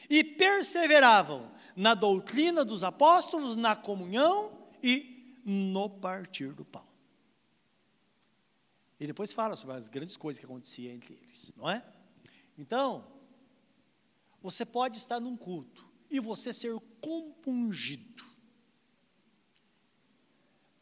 E 0.08 0.24
perseveravam 0.24 1.50
na 1.76 1.94
doutrina 1.94 2.64
dos 2.64 2.82
apóstolos, 2.82 3.56
na 3.56 3.76
comunhão 3.76 4.52
e 4.82 5.40
no 5.44 5.88
partir 5.90 6.52
do 6.52 6.64
pão. 6.64 6.86
E 8.98 9.06
depois 9.06 9.32
fala 9.32 9.56
sobre 9.56 9.76
as 9.76 9.88
grandes 9.88 10.16
coisas 10.16 10.40
que 10.40 10.46
aconteciam 10.46 10.94
entre 10.94 11.14
eles, 11.14 11.52
não 11.56 11.68
é? 11.68 11.84
Então, 12.56 13.04
você 14.44 14.66
pode 14.66 14.98
estar 14.98 15.18
num 15.18 15.38
culto 15.38 15.90
e 16.10 16.20
você 16.20 16.52
ser 16.52 16.78
compungido. 17.00 18.22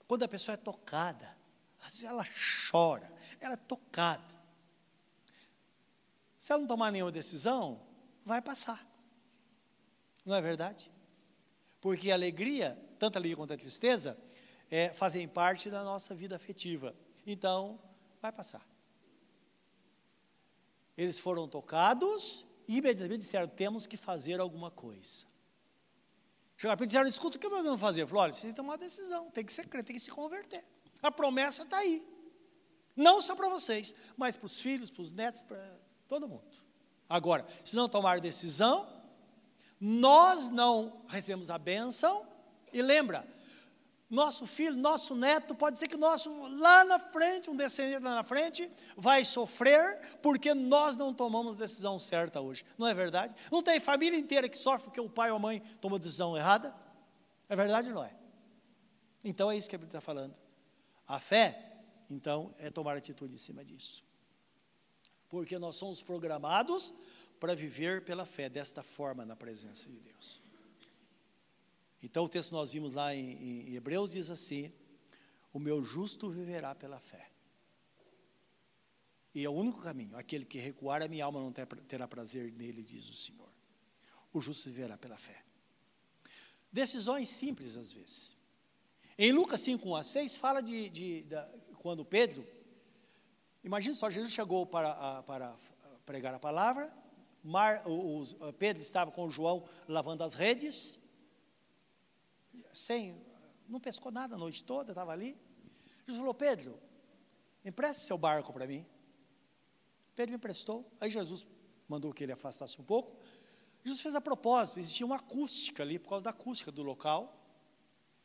Quando 0.08 0.24
a 0.24 0.28
pessoa 0.28 0.54
é 0.54 0.56
tocada, 0.56 1.38
às 1.78 1.92
vezes 1.92 2.02
ela 2.02 2.24
chora, 2.68 3.08
ela 3.38 3.54
é 3.54 3.56
tocada. 3.56 4.34
Se 6.40 6.50
ela 6.50 6.62
não 6.62 6.66
tomar 6.66 6.90
nenhuma 6.90 7.12
decisão, 7.12 7.86
vai 8.24 8.42
passar. 8.42 8.84
Não 10.26 10.34
é 10.34 10.42
verdade? 10.42 10.90
Porque 11.80 12.10
a 12.10 12.14
alegria, 12.14 12.76
tanto 12.98 13.14
a 13.14 13.20
alegria 13.20 13.36
quanto 13.36 13.52
a 13.52 13.56
tristeza, 13.56 14.18
é, 14.68 14.92
fazem 14.92 15.28
parte 15.28 15.70
da 15.70 15.84
nossa 15.84 16.16
vida 16.16 16.34
afetiva. 16.34 16.96
Então, 17.24 17.80
vai 18.20 18.32
passar. 18.32 18.66
Eles 20.96 21.16
foram 21.16 21.46
tocados 21.46 22.44
e 22.72 22.78
imediatamente 22.78 23.20
disseram: 23.20 23.46
temos 23.46 23.86
que 23.86 23.98
fazer 23.98 24.40
alguma 24.40 24.70
coisa. 24.70 25.26
Chegaram 26.56 26.78
para 26.78 26.86
disseram: 26.86 27.06
escuta, 27.06 27.36
o 27.36 27.40
que 27.40 27.48
nós 27.48 27.62
vamos 27.62 27.80
fazer? 27.80 28.06
Falou: 28.06 28.22
olha, 28.22 28.32
você 28.32 28.42
tem 28.42 28.50
que 28.50 28.56
tomar 28.56 28.72
uma 28.72 28.78
decisão, 28.78 29.30
tem 29.30 29.44
que 29.44 29.52
ser 29.52 29.66
crente, 29.66 29.86
tem 29.88 29.96
que 29.96 30.00
se 30.00 30.10
converter. 30.10 30.64
A 31.02 31.10
promessa 31.10 31.64
está 31.64 31.78
aí. 31.78 32.02
Não 32.96 33.20
só 33.20 33.36
para 33.36 33.48
vocês, 33.50 33.94
mas 34.16 34.38
para 34.38 34.46
os 34.46 34.58
filhos, 34.58 34.90
para 34.90 35.02
os 35.02 35.12
netos, 35.12 35.42
para 35.42 35.78
todo 36.08 36.26
mundo. 36.26 36.64
Agora, 37.08 37.46
se 37.62 37.76
não 37.76 37.90
tomar 37.90 38.20
decisão, 38.20 38.88
nós 39.78 40.48
não 40.48 41.04
recebemos 41.08 41.50
a 41.50 41.58
bênção, 41.58 42.26
e 42.72 42.80
lembra, 42.80 43.26
nosso 44.12 44.46
filho, 44.46 44.76
nosso 44.76 45.16
neto, 45.16 45.54
pode 45.54 45.78
ser 45.78 45.88
que 45.88 45.96
nosso 45.96 46.30
lá 46.58 46.84
na 46.84 46.98
frente, 46.98 47.48
um 47.48 47.56
descendente 47.56 48.04
lá 48.04 48.14
na 48.14 48.22
frente, 48.22 48.70
vai 48.94 49.24
sofrer 49.24 50.18
porque 50.20 50.52
nós 50.52 50.98
não 50.98 51.14
tomamos 51.14 51.56
decisão 51.56 51.98
certa 51.98 52.38
hoje. 52.38 52.62
Não 52.76 52.86
é 52.86 52.92
verdade? 52.92 53.34
Não 53.50 53.62
tem 53.62 53.80
família 53.80 54.18
inteira 54.18 54.50
que 54.50 54.58
sofre 54.58 54.84
porque 54.84 55.00
o 55.00 55.08
pai 55.08 55.30
ou 55.30 55.36
a 55.36 55.40
mãe 55.40 55.60
tomou 55.80 55.98
decisão 55.98 56.36
errada? 56.36 56.76
É 57.48 57.56
verdade 57.56 57.88
ou 57.88 57.94
não 57.94 58.04
é? 58.04 58.14
Então 59.24 59.50
é 59.50 59.56
isso 59.56 59.70
que 59.70 59.76
a 59.76 59.78
Bíblia 59.78 59.98
está 59.98 60.00
falando. 60.02 60.38
A 61.08 61.18
fé, 61.18 61.80
então, 62.10 62.54
é 62.58 62.68
tomar 62.68 62.98
atitude 62.98 63.34
em 63.34 63.38
cima 63.38 63.64
disso. 63.64 64.04
Porque 65.30 65.58
nós 65.58 65.76
somos 65.76 66.02
programados 66.02 66.92
para 67.40 67.54
viver 67.54 68.04
pela 68.04 68.26
fé, 68.26 68.50
desta 68.50 68.82
forma, 68.82 69.24
na 69.24 69.34
presença 69.34 69.88
de 69.88 69.98
Deus. 69.98 70.42
Então 72.02 72.24
o 72.24 72.28
texto 72.28 72.48
que 72.50 72.54
nós 72.54 72.72
vimos 72.72 72.92
lá 72.92 73.14
em, 73.14 73.68
em 73.68 73.74
Hebreus 73.74 74.10
diz 74.10 74.30
assim: 74.30 74.72
O 75.52 75.58
meu 75.58 75.82
justo 75.84 76.28
viverá 76.30 76.74
pela 76.74 76.98
fé. 76.98 77.30
E 79.34 79.44
é 79.44 79.48
o 79.48 79.52
único 79.52 79.80
caminho. 79.80 80.16
Aquele 80.16 80.44
que 80.44 80.58
recuar, 80.58 81.00
a 81.02 81.08
minha 81.08 81.24
alma 81.24 81.40
não 81.40 81.52
terá 81.52 82.06
prazer 82.06 82.52
nele, 82.52 82.82
diz 82.82 83.08
o 83.08 83.14
Senhor. 83.14 83.48
O 84.32 84.40
justo 84.40 84.68
viverá 84.68 84.98
pela 84.98 85.16
fé. 85.16 85.42
Decisões 86.70 87.28
simples 87.28 87.76
às 87.76 87.92
vezes. 87.92 88.36
Em 89.16 89.30
Lucas 89.30 89.60
5, 89.60 89.86
1 89.88 89.96
a 89.96 90.02
6, 90.02 90.36
fala 90.36 90.62
de, 90.62 90.88
de, 90.88 91.26
quando 91.80 92.04
Pedro, 92.04 92.46
imagina 93.62 93.94
só, 93.94 94.08
Jesus 94.08 94.32
chegou 94.32 94.66
para, 94.66 94.92
a, 94.92 95.22
para 95.22 95.54
pregar 96.06 96.34
a 96.34 96.38
palavra, 96.38 96.92
Mar, 97.44 97.82
o, 97.86 98.24
Pedro 98.58 98.82
estava 98.82 99.10
com 99.10 99.28
João 99.28 99.64
lavando 99.86 100.24
as 100.24 100.34
redes, 100.34 100.98
sem, 102.72 103.20
não 103.68 103.80
pescou 103.80 104.10
nada 104.12 104.34
a 104.34 104.38
noite 104.38 104.62
toda, 104.64 104.92
estava 104.92 105.12
ali. 105.12 105.38
Jesus 106.06 106.18
falou: 106.18 106.34
Pedro, 106.34 106.78
empreste 107.64 108.02
seu 108.02 108.18
barco 108.18 108.52
para 108.52 108.66
mim. 108.66 108.86
Pedro 110.14 110.34
emprestou, 110.34 110.90
aí 111.00 111.08
Jesus 111.08 111.46
mandou 111.88 112.12
que 112.12 112.22
ele 112.22 112.32
afastasse 112.32 112.80
um 112.80 112.84
pouco. 112.84 113.16
Jesus 113.82 114.00
fez 114.00 114.14
a 114.14 114.20
propósito, 114.20 114.78
existia 114.78 115.04
uma 115.04 115.16
acústica 115.16 115.82
ali, 115.82 115.98
por 115.98 116.10
causa 116.10 116.24
da 116.24 116.30
acústica 116.30 116.70
do 116.70 116.82
local. 116.82 117.38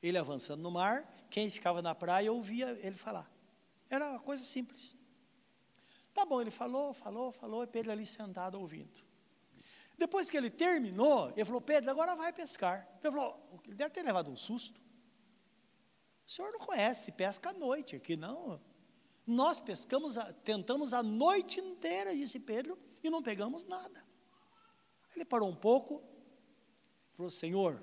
Ele 0.01 0.17
avançando 0.17 0.61
no 0.61 0.69
mar, 0.69 1.11
quem 1.29 1.49
ficava 1.49 1.81
na 1.81 1.95
praia 1.95 2.31
ouvia 2.31 2.77
ele 2.83 2.95
falar. 2.95 3.31
Era 3.89 4.11
uma 4.11 4.19
coisa 4.19 4.43
simples. 4.43 4.95
Tá 6.13 6.25
bom, 6.25 6.41
ele 6.41 6.51
falou, 6.51 6.93
falou, 6.93 7.31
falou, 7.31 7.63
e 7.63 7.67
Pedro 7.67 7.91
ali 7.91 8.05
sentado 8.05 8.59
ouvindo. 8.59 9.01
Depois 9.97 10.29
que 10.29 10.37
ele 10.37 10.49
terminou, 10.49 11.31
ele 11.31 11.45
falou: 11.45 11.59
Pedro, 11.59 11.89
agora 11.89 12.15
vai 12.15 12.31
pescar. 12.31 12.87
Ele 13.03 13.11
falou: 13.11 13.61
ele 13.65 13.75
deve 13.75 13.89
ter 13.89 14.03
levado 14.03 14.31
um 14.31 14.35
susto. 14.35 14.79
O 16.25 16.29
senhor 16.29 16.51
não 16.51 16.59
conhece, 16.59 17.11
pesca 17.11 17.49
à 17.49 17.53
noite 17.53 17.95
aqui, 17.95 18.15
não. 18.15 18.61
Nós 19.25 19.59
pescamos, 19.59 20.15
tentamos 20.43 20.93
a 20.93 21.01
noite 21.01 21.59
inteira, 21.59 22.15
disse 22.15 22.39
Pedro, 22.39 22.77
e 23.03 23.09
não 23.09 23.23
pegamos 23.23 23.65
nada. 23.65 24.05
Ele 25.15 25.25
parou 25.25 25.49
um 25.49 25.55
pouco, 25.55 26.03
falou: 27.15 27.31
Senhor, 27.31 27.81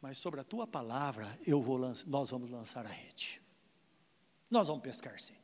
mas 0.00 0.18
sobre 0.18 0.40
a 0.40 0.44
tua 0.44 0.66
palavra 0.66 1.38
eu 1.46 1.60
vou 1.60 1.78
nós 1.78 2.30
vamos 2.30 2.48
lançar 2.48 2.86
a 2.86 2.90
rede. 2.90 3.42
Nós 4.50 4.66
vamos 4.66 4.82
pescar 4.82 5.20
sim. 5.20 5.36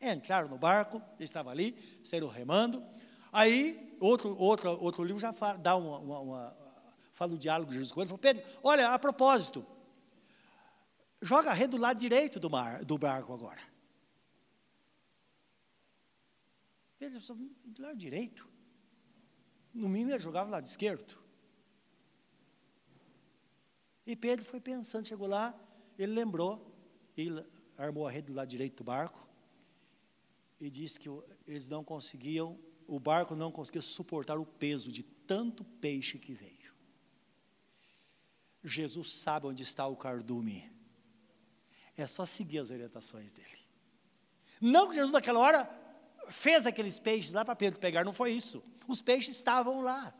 Entraram 0.00 0.48
no 0.48 0.58
barco, 0.58 1.02
estava 1.18 1.50
ali, 1.50 2.00
saíram 2.04 2.28
remando. 2.28 2.84
Aí, 3.32 3.85
outro, 4.00 4.36
outro, 4.36 4.70
outro 4.82 5.04
livro 5.04 5.20
já 5.20 5.32
fala, 5.32 5.58
dá 5.58 5.76
uma, 5.76 5.98
uma, 5.98 6.20
uma 6.20 6.56
fala 7.14 7.34
o 7.34 7.38
diálogo 7.38 7.70
de 7.70 7.76
Jesus 7.76 7.92
com 7.92 8.00
ele, 8.00 8.08
falou, 8.08 8.18
Pedro, 8.18 8.44
olha, 8.62 8.90
a 8.90 8.98
propósito, 8.98 9.66
joga 11.22 11.50
a 11.50 11.54
rede 11.54 11.70
do 11.70 11.78
lado 11.78 11.98
direito 11.98 12.38
do, 12.38 12.50
mar, 12.50 12.84
do 12.84 12.98
barco 12.98 13.32
agora. 13.32 13.60
Pedro 16.98 17.18
do 17.64 17.82
lado 17.82 17.96
direito? 17.96 18.48
No 19.72 19.88
mínimo 19.88 20.12
ele 20.12 20.18
jogava 20.18 20.46
do 20.46 20.52
lado 20.52 20.66
esquerdo. 20.66 21.18
E 24.06 24.14
Pedro 24.14 24.44
foi 24.44 24.60
pensando, 24.60 25.06
chegou 25.06 25.26
lá, 25.26 25.54
ele 25.98 26.12
lembrou, 26.12 26.74
ele 27.16 27.44
armou 27.76 28.06
a 28.06 28.10
rede 28.10 28.28
do 28.28 28.34
lado 28.34 28.48
direito 28.48 28.76
do 28.76 28.84
barco, 28.84 29.26
e 30.60 30.70
disse 30.70 30.98
que 30.98 31.08
eles 31.46 31.68
não 31.68 31.82
conseguiam 31.84 32.58
o 32.86 32.98
barco 33.00 33.34
não 33.34 33.50
conseguia 33.50 33.82
suportar 33.82 34.38
o 34.38 34.46
peso 34.46 34.90
de 34.90 35.02
tanto 35.02 35.64
peixe 35.64 36.18
que 36.18 36.32
veio. 36.32 36.74
Jesus 38.62 39.14
sabe 39.14 39.46
onde 39.46 39.62
está 39.62 39.86
o 39.86 39.96
cardume. 39.96 40.70
É 41.96 42.06
só 42.06 42.26
seguir 42.26 42.58
as 42.58 42.70
orientações 42.70 43.30
dele. 43.30 43.58
Não 44.60 44.88
que 44.88 44.94
Jesus 44.94 45.12
naquela 45.12 45.40
hora 45.40 45.70
fez 46.28 46.66
aqueles 46.66 46.98
peixes 46.98 47.32
lá 47.32 47.44
para 47.44 47.56
Pedro 47.56 47.78
pegar, 47.78 48.04
não 48.04 48.12
foi 48.12 48.32
isso. 48.32 48.62
Os 48.88 49.00
peixes 49.00 49.34
estavam 49.34 49.80
lá. 49.80 50.14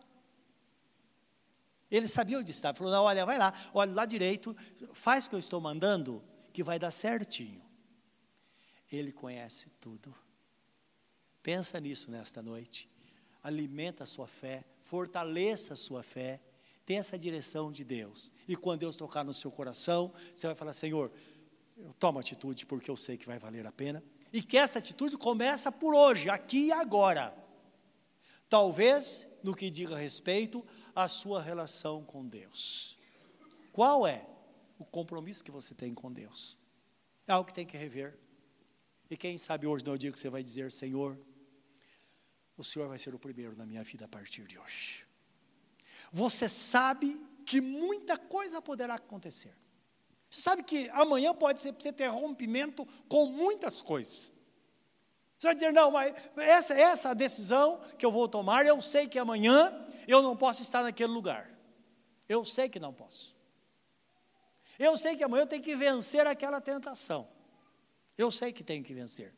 Ele 1.91 2.09
sabia 2.09 2.39
onde 2.39 2.51
estava. 2.51 2.77
Falou: 2.77 2.93
não, 2.93 3.05
olha, 3.05 3.25
vai 3.25 3.39
lá, 3.39 3.53
olha 3.73 3.93
lá 3.93 4.07
direito, 4.07 4.57
faz 4.93 5.27
o 5.27 5.31
que 5.31 5.35
eu 5.35 5.39
estou 5.41 5.61
mandando, 5.61 6.23
que 6.53 6.63
vai 6.63 6.79
dar 6.79 6.91
certinho. 6.91 7.63
Ele 8.91 9.13
conhece 9.13 9.71
tudo. 9.81 10.15
Pensa 11.47 11.79
nisso 11.79 12.11
nesta 12.11 12.43
noite. 12.43 12.91
Alimenta 13.41 14.03
a 14.03 14.07
sua 14.07 14.27
fé, 14.27 14.65
fortaleça 14.81 15.75
a 15.75 15.77
sua 15.77 16.03
fé. 16.03 16.41
Tenha 16.85 16.99
essa 16.99 17.17
direção 17.17 17.71
de 17.71 17.85
Deus. 17.85 18.33
E 18.49 18.57
quando 18.57 18.81
Deus 18.81 18.97
tocar 18.97 19.23
no 19.23 19.33
seu 19.33 19.49
coração, 19.49 20.13
você 20.35 20.49
vai 20.49 20.57
falar: 20.57 20.73
Senhor, 20.73 21.13
toma 22.01 22.19
atitude 22.19 22.67
porque 22.67 22.91
eu 22.91 22.97
sei 22.97 23.17
que 23.17 23.29
vai 23.29 23.39
valer 23.39 23.65
a 23.65 23.71
pena. 23.71 24.03
E 24.33 24.43
que 24.43 24.59
essa 24.59 24.81
atitude 24.81 25.17
começa 25.17 25.71
por 25.71 25.95
hoje, 25.95 26.29
aqui 26.29 26.67
e 26.67 26.73
agora. 26.73 27.33
Talvez 28.49 29.29
no 29.41 29.55
que 29.55 29.71
diga 29.71 29.97
respeito 29.97 30.67
à 30.97 31.09
sua 31.09 31.41
relação 31.41 32.03
com 32.03 32.27
Deus. 32.27 32.99
Qual 33.71 34.05
é 34.05 34.27
o 34.81 34.85
compromisso 34.85 35.45
que 35.45 35.53
você 35.53 35.77
tem 35.77 35.95
com 35.95 36.13
Deus? 36.13 36.59
É 37.25 37.31
algo 37.31 37.47
que 37.47 37.55
tem 37.55 37.65
que 37.65 37.77
rever. 37.77 38.19
E 39.09 39.17
quem 39.17 39.39
sabe 39.39 39.69
hoje 39.69 39.85
não 39.85 39.93
é 39.93 39.95
o 39.95 39.99
dia 39.99 40.11
que 40.11 40.19
você 40.19 40.29
vai 40.29 40.43
dizer, 40.43 40.73
Senhor, 40.73 41.17
o 42.57 42.65
Senhor 42.65 42.89
vai 42.89 42.99
ser 42.99 43.15
o 43.15 43.19
primeiro 43.19 43.57
na 43.57 43.67
minha 43.67 43.83
vida 43.83 44.05
a 44.05 44.09
partir 44.09 44.47
de 44.47 44.59
hoje. 44.59 45.07
Você 46.13 46.49
sabe 46.49 47.21
que 47.45 47.61
muita 47.61 48.17
coisa 48.17 48.63
poderá 48.63 48.95
acontecer. 48.95 49.55
Você 50.31 50.41
sabe 50.41 50.63
que 50.63 50.89
amanhã 50.91 51.35
pode 51.35 51.61
ser 51.61 51.73
você 51.73 51.93
ter 51.93 52.09
rompimento 52.09 52.87
com 53.09 53.27
muitas 53.27 53.83
coisas. 53.83 54.33
Você 55.37 55.49
vai 55.49 55.55
dizer, 55.55 55.73
não, 55.73 55.91
mas 55.91 56.15
essa, 56.37 56.75
essa 56.75 57.15
decisão 57.15 57.81
que 57.99 58.07
eu 58.07 58.11
vou 58.11 58.27
tomar, 58.27 58.65
eu 58.67 58.81
sei 58.81 59.07
que 59.07 59.19
amanhã 59.19 59.87
eu 60.09 60.23
não 60.23 60.37
posso 60.37 60.63
estar 60.63 60.83
naquele 60.83 61.13
lugar. 61.13 61.51
Eu 62.29 62.45
sei 62.45 62.69
que 62.69 62.81
não 62.81 62.93
posso. 62.93 63.37
Eu 64.79 64.97
sei 64.97 65.17
que 65.17 65.25
amanhã 65.25 65.43
eu 65.43 65.47
tenho 65.47 65.63
que 65.63 65.77
vencer 65.77 66.27
aquela 66.27 66.61
tentação. 66.61 67.29
Eu 68.17 68.31
sei 68.31 68.53
que 68.53 68.65
tenho 68.65 68.83
que 68.83 68.95
vencer. 68.95 69.35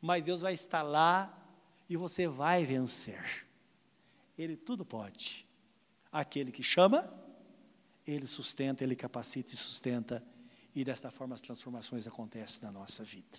Mas 0.00 0.24
Deus 0.24 0.40
vai 0.40 0.54
estar 0.54 0.82
lá 0.82 1.43
e 1.88 1.96
você 1.96 2.26
vai 2.26 2.64
vencer. 2.64 3.46
Ele 4.36 4.56
tudo 4.56 4.84
pode. 4.84 5.46
Aquele 6.10 6.50
que 6.50 6.62
chama, 6.62 7.12
ele 8.06 8.26
sustenta, 8.26 8.82
ele 8.82 8.96
capacita 8.96 9.52
e 9.52 9.56
sustenta. 9.56 10.24
E 10.74 10.84
desta 10.84 11.10
forma 11.10 11.34
as 11.34 11.40
transformações 11.40 12.06
acontecem 12.06 12.62
na 12.62 12.72
nossa 12.72 13.04
vida. 13.04 13.38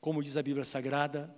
Como 0.00 0.22
diz 0.22 0.36
a 0.36 0.42
Bíblia 0.42 0.64
Sagrada, 0.64 1.34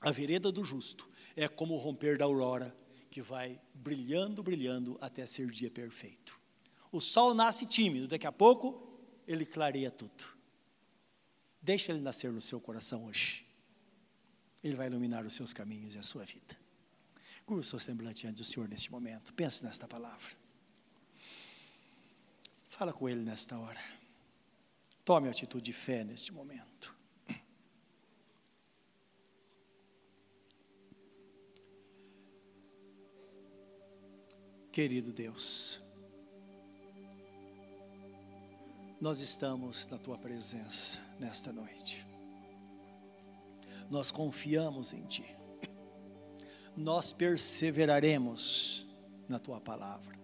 a 0.00 0.10
vereda 0.10 0.52
do 0.52 0.62
justo 0.62 1.08
é 1.34 1.48
como 1.48 1.74
o 1.74 1.78
romper 1.78 2.18
da 2.18 2.24
aurora, 2.24 2.76
que 3.10 3.22
vai 3.22 3.58
brilhando, 3.72 4.42
brilhando 4.42 4.98
até 5.00 5.24
ser 5.24 5.50
dia 5.50 5.70
perfeito. 5.70 6.38
O 6.92 7.00
sol 7.00 7.32
nasce 7.32 7.64
tímido, 7.64 8.06
daqui 8.06 8.26
a 8.26 8.32
pouco 8.32 9.00
ele 9.26 9.46
clareia 9.46 9.90
tudo. 9.90 10.24
Deixa 11.62 11.92
ele 11.92 12.00
nascer 12.00 12.30
no 12.30 12.42
seu 12.42 12.60
coração 12.60 13.06
hoje. 13.06 13.45
Ele 14.62 14.76
vai 14.76 14.86
iluminar 14.86 15.24
os 15.24 15.34
seus 15.34 15.52
caminhos 15.52 15.94
e 15.94 15.98
a 15.98 16.02
sua 16.02 16.24
vida. 16.24 16.56
Curva 17.44 17.60
o 17.60 17.64
seu 17.64 17.78
semblante 17.78 18.22
diante 18.22 18.36
do 18.38 18.44
Senhor 18.44 18.68
neste 18.68 18.90
momento. 18.90 19.32
Pense 19.32 19.64
nesta 19.64 19.86
palavra. 19.86 20.34
Fala 22.68 22.92
com 22.92 23.08
Ele 23.08 23.22
nesta 23.22 23.56
hora. 23.58 23.80
Tome 25.04 25.28
a 25.28 25.30
atitude 25.30 25.64
de 25.64 25.72
fé 25.72 26.02
neste 26.04 26.32
momento. 26.32 26.94
Querido 34.76 35.10
Deus, 35.10 35.80
nós 39.00 39.22
estamos 39.22 39.86
na 39.86 39.96
tua 39.96 40.18
presença 40.18 41.00
nesta 41.18 41.50
noite. 41.50 42.05
Nós 43.90 44.10
confiamos 44.10 44.92
em 44.92 45.02
Ti, 45.04 45.36
nós 46.76 47.12
perseveraremos 47.12 48.86
na 49.28 49.38
tua 49.38 49.60
palavra, 49.60 50.18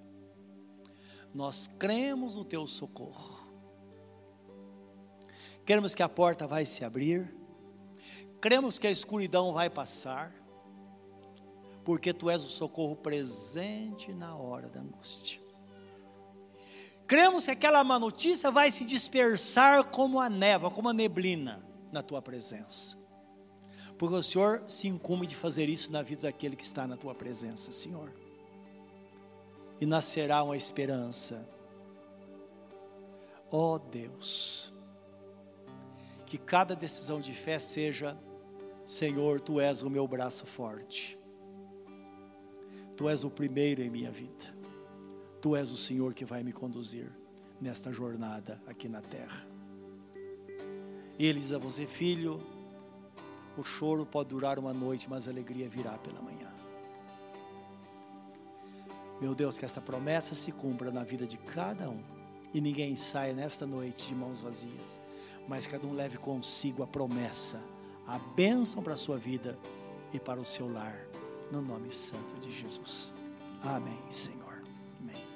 nós 1.32 1.68
cremos 1.78 2.36
no 2.36 2.44
teu 2.44 2.66
socorro, 2.66 3.46
queremos 5.64 5.94
que 5.94 6.02
a 6.02 6.08
porta 6.08 6.46
vai 6.46 6.66
se 6.66 6.84
abrir, 6.84 7.34
cremos 8.40 8.78
que 8.78 8.86
a 8.86 8.90
escuridão 8.90 9.52
vai 9.52 9.70
passar, 9.70 10.34
porque 11.84 12.12
tu 12.12 12.30
és 12.30 12.44
o 12.44 12.50
socorro 12.50 12.96
presente 12.96 14.12
na 14.12 14.36
hora 14.36 14.68
da 14.68 14.80
angústia. 14.80 15.40
Cremos 17.06 17.44
que 17.44 17.50
aquela 17.50 17.82
má 17.84 17.98
notícia 17.98 18.50
vai 18.50 18.70
se 18.70 18.84
dispersar 18.84 19.84
como 19.84 20.20
a 20.20 20.30
névoa, 20.30 20.70
como 20.70 20.88
a 20.88 20.92
neblina 20.94 21.62
na 21.90 22.02
tua 22.02 22.22
presença. 22.22 23.01
Porque 24.02 24.16
o 24.16 24.22
Senhor 24.24 24.64
se 24.66 24.88
incumbe 24.88 25.28
de 25.28 25.36
fazer 25.36 25.68
isso 25.68 25.92
na 25.92 26.02
vida 26.02 26.22
daquele 26.22 26.56
que 26.56 26.64
está 26.64 26.88
na 26.88 26.96
tua 26.96 27.14
presença, 27.14 27.70
Senhor. 27.70 28.12
E 29.80 29.86
nascerá 29.86 30.42
uma 30.42 30.56
esperança. 30.56 31.48
Ó 33.48 33.76
oh 33.76 33.78
Deus, 33.78 34.74
que 36.26 36.36
cada 36.36 36.74
decisão 36.74 37.20
de 37.20 37.32
fé 37.32 37.60
seja: 37.60 38.18
Senhor, 38.84 39.40
tu 39.40 39.60
és 39.60 39.82
o 39.82 39.88
meu 39.88 40.08
braço 40.08 40.46
forte. 40.46 41.16
Tu 42.96 43.08
és 43.08 43.22
o 43.22 43.30
primeiro 43.30 43.82
em 43.82 43.88
minha 43.88 44.10
vida. 44.10 44.52
Tu 45.40 45.54
és 45.54 45.70
o 45.70 45.76
Senhor 45.76 46.12
que 46.12 46.24
vai 46.24 46.42
me 46.42 46.52
conduzir 46.52 47.08
nesta 47.60 47.92
jornada 47.92 48.60
aqui 48.66 48.88
na 48.88 49.00
terra. 49.00 49.46
E 51.16 51.24
ele 51.24 51.38
diz 51.38 51.52
a 51.52 51.58
você, 51.58 51.86
filho, 51.86 52.44
o 53.56 53.62
choro 53.62 54.06
pode 54.06 54.30
durar 54.30 54.58
uma 54.58 54.72
noite, 54.72 55.08
mas 55.08 55.26
a 55.26 55.30
alegria 55.30 55.68
virá 55.68 55.98
pela 55.98 56.20
manhã. 56.20 56.50
Meu 59.20 59.34
Deus, 59.34 59.58
que 59.58 59.64
esta 59.64 59.80
promessa 59.80 60.34
se 60.34 60.50
cumpra 60.50 60.90
na 60.90 61.04
vida 61.04 61.26
de 61.26 61.36
cada 61.36 61.88
um 61.88 62.02
e 62.52 62.60
ninguém 62.60 62.96
saia 62.96 63.32
nesta 63.32 63.66
noite 63.66 64.08
de 64.08 64.14
mãos 64.14 64.40
vazias, 64.40 65.00
mas 65.48 65.66
cada 65.66 65.86
um 65.86 65.94
leve 65.94 66.18
consigo 66.18 66.82
a 66.82 66.86
promessa, 66.86 67.62
a 68.06 68.18
bênção 68.18 68.82
para 68.82 68.94
a 68.94 68.96
sua 68.96 69.18
vida 69.18 69.58
e 70.12 70.18
para 70.18 70.40
o 70.40 70.44
seu 70.44 70.70
lar, 70.70 71.06
no 71.50 71.62
nome 71.62 71.92
santo 71.92 72.34
de 72.40 72.50
Jesus. 72.50 73.14
Amém, 73.62 73.98
Senhor. 74.10 74.60
Amém. 75.00 75.31